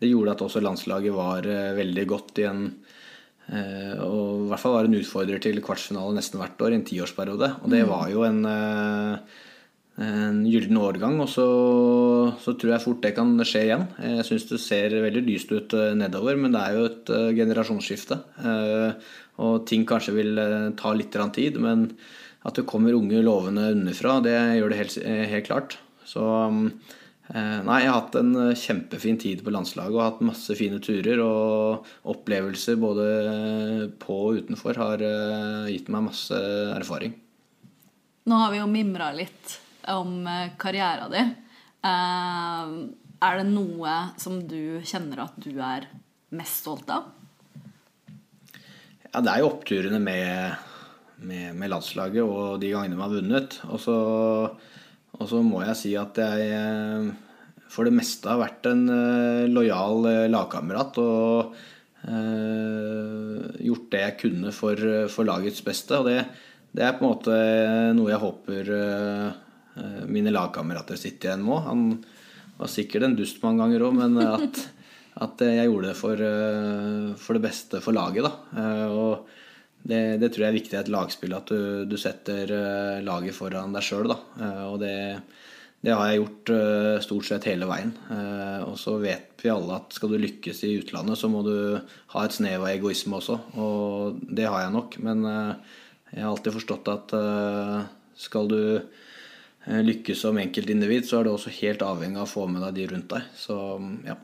det 0.00 0.10
gjorde 0.10 0.36
at 0.36 0.44
også 0.46 0.64
landslaget 0.64 1.16
var 1.16 1.48
veldig 1.76 2.06
godt 2.08 2.42
i 2.42 2.48
en 2.50 2.64
Og 3.50 4.44
i 4.44 4.48
hvert 4.50 4.62
fall 4.62 4.76
var 4.76 4.86
en 4.86 4.94
utfordrer 4.94 5.40
til 5.42 5.56
kvartsfinale 5.64 6.14
nesten 6.14 6.38
hvert 6.38 6.60
år 6.62 6.70
i 6.70 6.76
en 6.78 6.84
tiårsperiode. 6.86 7.48
Og 7.64 7.72
det 7.72 7.80
mm. 7.82 7.88
var 7.90 8.04
jo 8.12 8.22
en 8.22 8.44
en 10.00 10.44
gyllen 10.48 10.78
årgang, 10.80 11.18
og 11.20 11.28
så, 11.28 11.46
så, 12.40 12.54
tror 12.56 12.74
jeg 12.74 12.84
fort 12.84 13.02
det 13.04 13.14
kan 13.16 13.34
skje 13.44 13.64
igjen. 13.66 13.88
Jeg 14.00 14.26
syns 14.28 14.46
det 14.48 14.60
ser 14.64 14.94
veldig 15.04 15.24
lyst 15.26 15.52
ut 15.52 15.74
nedover, 15.98 16.38
men 16.40 16.54
det 16.56 16.62
er 16.62 16.78
jo 16.78 16.86
et 16.88 17.12
generasjonsskifte. 17.36 18.20
Og 19.40 19.66
ting 19.68 19.86
kanskje 19.88 20.16
vil 20.16 20.40
eh, 20.40 20.72
ta 20.78 20.92
litt 20.96 21.16
tid, 21.34 21.60
men 21.62 21.88
at 22.46 22.56
det 22.56 22.68
kommer 22.68 22.96
unge 22.96 23.20
lovende 23.24 23.70
underfra, 23.74 24.18
det 24.24 24.36
gjør 24.58 24.72
det 24.72 24.80
helt, 24.80 24.98
eh, 25.04 25.24
helt 25.32 25.48
klart. 25.48 25.78
Så 26.08 26.24
eh, 26.50 27.58
nei, 27.64 27.78
jeg 27.82 27.90
har 27.90 27.98
hatt 28.00 28.18
en 28.20 28.34
kjempefin 28.56 29.20
tid 29.20 29.44
på 29.44 29.54
landslaget 29.54 29.96
og 29.96 30.04
hatt 30.04 30.22
masse 30.26 30.56
fine 30.58 30.80
turer. 30.82 31.22
Og 31.24 31.88
opplevelser 32.12 32.80
både 32.80 33.08
på 34.02 34.20
og 34.28 34.42
utenfor 34.42 34.80
har 34.80 35.04
gitt 35.70 35.88
meg 35.92 36.08
masse 36.10 36.44
erfaring. 36.76 37.16
Nå 38.28 38.36
har 38.44 38.52
vi 38.52 38.60
jo 38.60 38.68
mimra 38.70 39.08
litt 39.16 39.56
om 39.88 40.26
karrieren 40.60 41.14
din. 41.14 41.32
Er 43.20 43.36
det 43.36 43.48
noe 43.50 43.94
som 44.20 44.38
du 44.48 44.80
kjenner 44.86 45.26
at 45.26 45.40
du 45.40 45.52
er 45.60 45.88
mest 46.36 46.62
stolt 46.62 46.88
av? 46.92 47.10
Ja, 49.10 49.20
det 49.20 49.32
er 49.32 49.42
jo 49.42 49.50
oppturene 49.50 49.98
med, 50.00 50.54
med, 51.26 51.56
med 51.58 51.72
landslaget 51.72 52.22
og 52.22 52.60
de 52.62 52.70
gangene 52.72 52.96
vi 52.96 53.04
har 53.04 53.12
vunnet. 53.12 53.58
Og 53.68 53.82
så, 53.82 53.96
og 55.18 55.26
så, 55.26 55.42
må 55.44 55.64
jeg 55.66 55.76
si 55.80 55.92
at 55.98 56.20
jeg 56.22 56.46
eh, 56.54 57.10
for 57.70 57.86
det 57.86 57.94
meste 57.94 58.30
har 58.30 58.40
vært 58.40 58.70
en 58.70 58.86
lojal 59.50 60.08
lagkamerat 60.32 60.96
og 61.02 61.52
eh, 62.08 63.44
gjort 63.66 63.90
det 63.92 64.00
jeg 64.06 64.16
kunne 64.24 64.54
for, 64.54 64.88
for, 65.12 65.28
lagets 65.28 65.60
beste. 65.66 66.00
Og 66.00 66.08
det, 66.08 66.24
det, 66.72 66.86
er 66.86 66.96
på 66.96 67.04
en 67.04 67.12
måte 67.12 67.36
noe 67.98 68.14
jeg 68.14 68.24
håper 68.24 68.72
mine 70.10 70.32
lagkamerater 70.34 70.98
sitter 70.98 71.30
igjen 71.30 71.44
med. 71.46 71.62
Han 71.66 71.84
var 72.58 72.68
sikkert 72.68 73.06
en 73.06 73.16
dust 73.16 73.38
mange 73.44 73.62
ganger 73.62 73.84
òg, 73.86 73.94
men 73.96 74.18
at 74.24 74.60
at 75.18 75.42
jeg 75.42 75.68
gjorde 75.68 75.90
det 75.90 75.98
for, 75.98 76.22
eh, 76.24 77.12
for 77.20 77.36
det 77.36 77.44
beste 77.44 77.80
for 77.84 77.96
laget. 77.96 78.26
Da. 78.26 78.62
Eh, 78.62 78.86
og 78.88 79.28
det, 79.82 80.20
det, 80.22 80.30
tror 80.30 80.46
jeg 80.46 80.52
er 80.52 80.58
viktig 80.58 80.76
i 80.76 80.80
et 80.80 80.92
lagspill, 80.92 81.36
at 81.36 81.50
du, 81.50 81.84
du 81.88 81.96
setter 82.00 82.52
eh, 82.54 83.00
laget 83.04 83.36
foran 83.36 83.74
deg 83.74 83.84
sjøl. 83.84 84.12
Og 84.12 84.76
det, 84.82 84.94
det, 85.80 85.92
har 85.92 86.08
jeg 86.08 86.22
gjort 86.22 86.54
stort 87.06 87.28
sett 87.28 87.48
hele 87.50 87.68
veien. 87.68 87.92
Og 88.68 88.76
så 88.80 88.96
vet 89.02 89.40
vi 89.42 89.52
alle 89.52 89.80
at 89.80 89.96
skal 89.96 90.12
du 90.12 90.20
lykkes 90.20 90.64
i 90.68 90.76
utlandet, 90.82 91.18
så 91.20 91.30
må 91.32 91.42
du 91.46 91.54
ha 92.14 92.24
et 92.24 92.36
snev 92.36 92.64
av 92.64 92.72
egoisme 92.74 93.20
også. 93.20 93.38
Og 93.60 94.20
det 94.28 94.48
har 94.48 94.66
jeg 94.66 94.76
nok. 94.76 94.98
Men 95.04 95.24
jeg 95.24 96.22
har 96.22 96.28
alltid 96.28 96.58
forstått 96.58 96.92
at 96.92 97.16
skal 98.20 98.52
du 98.52 98.62
lykkes 99.68 100.22
som 100.24 100.38
enkeltindivid, 100.40 101.04
så 101.06 101.20
er 101.20 101.26
du 101.26 101.34
også 101.34 101.52
helt 101.60 101.82
avhengig 101.84 102.16
av 102.20 102.28
å 102.28 102.30
få 102.30 102.46
med 102.48 102.62
deg 102.64 102.78
de 102.78 102.86
rundt 102.94 103.10
deg. 103.12 103.26
Så 103.36 103.56
ja. 104.06 104.16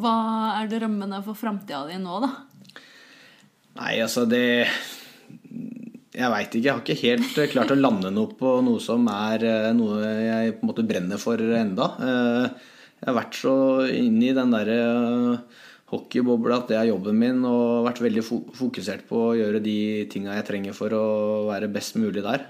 Hva 0.00 0.14
er 0.60 0.70
drømmene 0.70 1.18
for 1.26 1.38
framtida 1.38 1.82
di 1.88 1.98
nå, 2.00 2.20
da? 2.22 2.30
Nei, 3.80 3.94
altså 4.02 4.26
det 4.28 4.66
Jeg 6.10 6.30
veit 6.32 6.54
ikke. 6.54 6.64
Jeg 6.64 6.74
har 6.74 6.82
ikke 6.82 7.00
helt 7.04 7.38
eh, 7.38 7.50
klart 7.52 7.72
å 7.74 7.78
lande 7.78 8.10
noe 8.14 8.34
på 8.38 8.56
noe 8.66 8.82
som 8.82 9.06
er 9.12 9.44
eh, 9.46 9.70
noe 9.76 10.02
jeg 10.02 10.56
på 10.56 10.64
en 10.64 10.70
måte 10.72 10.86
brenner 10.86 11.20
for 11.22 11.38
enda. 11.38 11.86
Eh, 12.02 12.68
Jeg 13.00 13.08
har 13.08 13.16
vært 13.16 13.38
så 13.38 13.54
inne 13.88 14.26
i 14.26 14.34
den 14.36 14.50
derre 14.52 14.80
hockeybobla 15.90 16.58
at 16.60 16.68
det 16.70 16.76
er 16.76 16.90
jobben 16.90 17.16
min, 17.18 17.38
og 17.48 17.86
vært 17.86 18.02
veldig 18.04 18.24
fokusert 18.58 19.06
på 19.08 19.22
å 19.30 19.38
gjøre 19.38 19.62
de 19.64 19.78
tinga 20.12 20.36
jeg 20.36 20.46
trenger 20.50 20.76
for 20.76 20.92
å 20.94 21.06
være 21.48 21.70
best 21.72 21.96
mulig 21.98 22.22
der. 22.26 22.44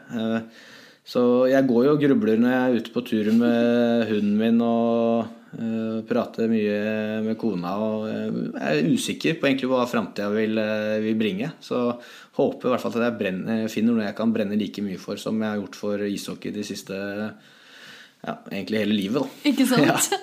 Eh, 1.01 1.11
Så 1.11 1.49
jeg 1.49 1.67
går 1.67 1.85
jo 1.87 1.93
og 1.97 2.01
grubler 2.01 2.39
når 2.39 2.51
jeg 2.51 2.63
er 2.63 2.81
ute 2.81 2.93
på 2.95 3.05
tur 3.07 3.33
med 3.33 4.09
hunden 4.11 4.37
min 4.39 4.61
og 4.63 5.27
uh, 5.59 6.03
prater 6.07 6.49
mye 6.49 7.23
med 7.25 7.39
kona. 7.39 7.75
Og 7.79 8.09
jeg 8.09 8.83
er 8.83 8.91
usikker 8.91 9.39
på 9.41 9.49
egentlig 9.49 9.71
hva 9.71 9.87
framtida 9.89 10.31
vil, 10.31 10.59
eh, 10.59 11.01
vil 11.01 11.19
bringe. 11.19 11.53
Så 11.61 11.99
håper 12.37 12.69
i 12.69 12.75
hvert 12.75 12.85
fall 12.85 12.97
at 13.01 13.09
jeg 13.09 13.19
brenner, 13.19 13.69
finner 13.69 13.97
noe 13.97 14.07
jeg 14.07 14.17
kan 14.17 14.33
brenne 14.33 14.59
like 14.59 14.83
mye 14.83 14.99
for 14.99 15.17
som 15.17 15.41
jeg 15.41 15.51
har 15.51 15.61
gjort 15.61 15.77
for 15.77 16.07
ishockey 16.07 16.53
de 16.55 16.63
siste 16.65 16.95
ja, 16.95 18.35
egentlig 18.51 18.85
hele 18.85 18.95
livet. 18.97 19.23
da. 19.23 19.51
Ikke 19.51 19.67
sant? 19.67 19.89
Ja. 19.91 20.19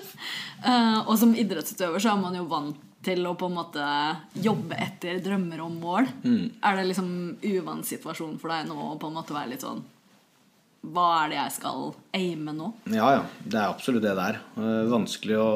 Uh, 0.58 1.04
og 1.12 1.18
som 1.22 1.36
idrettsutøver 1.38 2.02
så 2.02 2.16
er 2.16 2.22
man 2.22 2.34
jo 2.34 2.48
vant 2.50 2.80
til 3.06 3.22
å 3.30 3.36
på 3.38 3.46
en 3.46 3.56
måte 3.56 3.84
jobbe 4.42 4.76
etter 4.82 5.20
drømmer 5.24 5.62
om 5.64 5.76
mål. 5.80 6.08
Mm. 6.24 6.48
Er 6.66 6.80
det 6.80 6.88
liksom 6.90 7.12
uvant 7.46 7.86
situasjon 7.86 8.40
for 8.42 8.52
deg 8.52 8.66
nå 8.72 8.76
å 8.76 8.98
på 9.00 9.12
en 9.12 9.20
måte 9.20 9.36
være 9.36 9.54
litt 9.54 9.64
sånn 9.64 9.84
Hva 10.94 11.08
er 11.24 11.32
det 11.34 11.40
jeg 11.42 11.56
skal 11.58 11.90
aime 12.16 12.54
nå? 12.56 12.74
Ja, 12.94 13.10
ja. 13.20 13.24
Det 13.44 13.60
er 13.60 13.72
absolutt 13.72 14.06
det 14.06 14.16
det 14.18 14.30
er. 14.34 14.40
Eh, 14.60 14.86
Vanskelig 14.92 15.42
å 15.42 15.50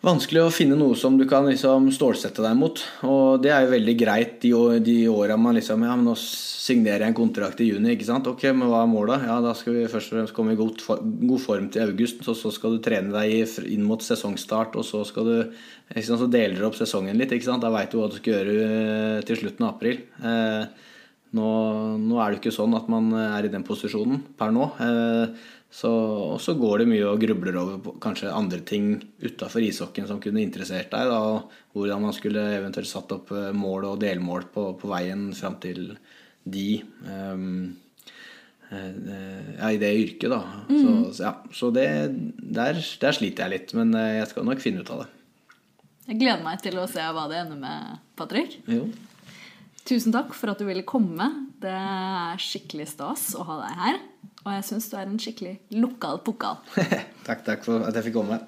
Vanskelig 0.00 0.40
å 0.40 0.52
finne 0.52 0.78
noe 0.80 0.94
som 0.96 1.18
du 1.20 1.26
kan 1.28 1.44
liksom 1.44 1.90
stålsette 1.92 2.40
deg 2.40 2.54
mot. 2.56 2.78
Og 3.04 3.42
det 3.44 3.50
er 3.52 3.66
jo 3.66 3.74
veldig 3.74 3.94
greit 4.00 4.38
de, 4.40 4.52
de 4.80 4.94
åra 5.12 5.36
man 5.36 5.58
liksom 5.58 5.82
Ja, 5.84 5.92
men 5.92 6.06
nå 6.08 6.14
signerer 6.16 7.04
jeg 7.04 7.12
en 7.12 7.18
kontrakt 7.18 7.60
i 7.60 7.66
juni, 7.68 7.92
ikke 7.92 8.06
sant. 8.08 8.30
Ok, 8.30 8.46
men 8.48 8.70
hva 8.70 8.80
er 8.80 8.88
målet? 8.88 9.26
Ja, 9.28 9.36
da 9.44 9.52
skal 9.58 9.76
vi 9.76 9.84
først 9.92 10.08
og 10.08 10.16
fremst 10.16 10.36
komme 10.36 10.54
i 10.54 10.60
god, 10.60 10.80
god 11.04 11.44
form 11.44 11.68
til 11.74 11.84
august, 11.84 12.24
og 12.32 12.38
så 12.38 12.52
skal 12.56 12.78
du 12.78 12.84
trene 12.84 13.12
deg 13.12 13.60
inn 13.68 13.84
mot 13.84 14.00
sesongstart, 14.00 14.78
og 14.80 14.88
så 14.88 15.02
skal 15.04 15.28
du 15.28 15.36
liksom, 15.92 16.16
Så 16.22 16.30
deler 16.32 16.56
du 16.56 16.64
opp 16.70 16.80
sesongen 16.80 17.20
litt, 17.20 17.36
ikke 17.36 17.50
sant. 17.50 17.60
Da 17.66 17.72
veit 17.74 17.92
du 17.92 18.00
hva 18.00 18.08
du 18.08 18.16
skal 18.16 18.38
gjøre 18.38 18.56
eh, 18.70 19.18
til 19.28 19.42
slutten 19.42 19.68
av 19.68 19.74
april. 19.74 20.00
Eh, 20.24 20.88
nå, 21.36 21.48
nå 22.02 22.18
er 22.18 22.32
det 22.32 22.40
ikke 22.40 22.54
sånn 22.54 22.74
at 22.78 22.88
man 22.90 23.10
er 23.14 23.46
i 23.46 23.52
den 23.52 23.64
posisjonen 23.66 24.22
per 24.38 24.52
nå. 24.54 24.66
Eh, 24.82 25.34
så, 25.70 25.90
og 26.34 26.40
så 26.42 26.56
går 26.58 26.82
det 26.82 26.88
mye 26.90 27.06
og 27.06 27.20
grubler 27.22 27.58
over 27.60 27.76
på 27.84 27.92
kanskje 28.02 28.32
andre 28.34 28.58
ting 28.66 28.96
utafor 29.22 29.62
ishockeyen 29.62 30.08
som 30.08 30.18
kunne 30.22 30.42
interessert 30.42 30.90
deg. 30.90 31.12
Da, 31.12 31.20
hvordan 31.76 32.02
man 32.08 32.16
skulle 32.16 32.42
eventuelt 32.56 32.90
satt 32.90 33.14
opp 33.14 33.30
eh, 33.36 33.52
mål 33.54 33.92
og 33.92 34.00
delmål 34.02 34.48
på, 34.50 34.72
på 34.80 34.90
veien 34.90 35.28
fram 35.38 35.60
til 35.62 35.92
de. 36.50 36.66
eh, 37.06 37.54
ja, 38.70 39.70
i 39.70 39.78
det 39.82 39.92
yrket, 39.98 40.28
da. 40.30 40.42
Så, 40.66 40.90
så, 41.12 41.22
ja, 41.24 41.32
så 41.54 41.70
det, 41.74 41.86
der, 42.38 42.78
der 43.02 43.16
sliter 43.16 43.46
jeg 43.46 43.54
litt, 43.54 43.72
men 43.78 43.94
jeg 43.98 44.28
skal 44.30 44.46
nok 44.46 44.62
finne 44.62 44.82
ut 44.82 44.92
av 44.94 45.04
det. 45.04 45.08
Jeg 46.10 46.18
gleder 46.24 46.42
meg 46.42 46.62
til 46.62 46.78
å 46.82 46.88
se 46.90 47.02
hva 47.14 47.28
det 47.30 47.38
ender 47.44 47.58
med, 47.58 47.98
Patrick. 48.18 48.56
Jo. 48.70 48.88
Tusen 49.90 50.14
takk 50.14 50.36
for 50.38 50.52
at 50.52 50.60
du 50.60 50.68
ville 50.68 50.84
komme. 50.86 51.26
Det 51.58 51.72
er 51.74 52.38
skikkelig 52.38 52.92
stas 52.92 53.32
å 53.34 53.42
ha 53.48 53.56
deg 53.64 53.80
her. 53.80 53.96
Og 54.44 54.52
jeg 54.54 54.66
syns 54.68 54.86
du 54.86 54.94
er 54.94 55.08
en 55.08 55.18
skikkelig 55.18 55.56
lokal 55.82 56.20
pokal. 56.22 56.60
takk, 57.26 57.42
takk 57.48 57.66
for 57.66 57.82
at 57.88 57.98
jeg 57.98 58.06
fikk 58.06 58.20
komme. 58.20 58.38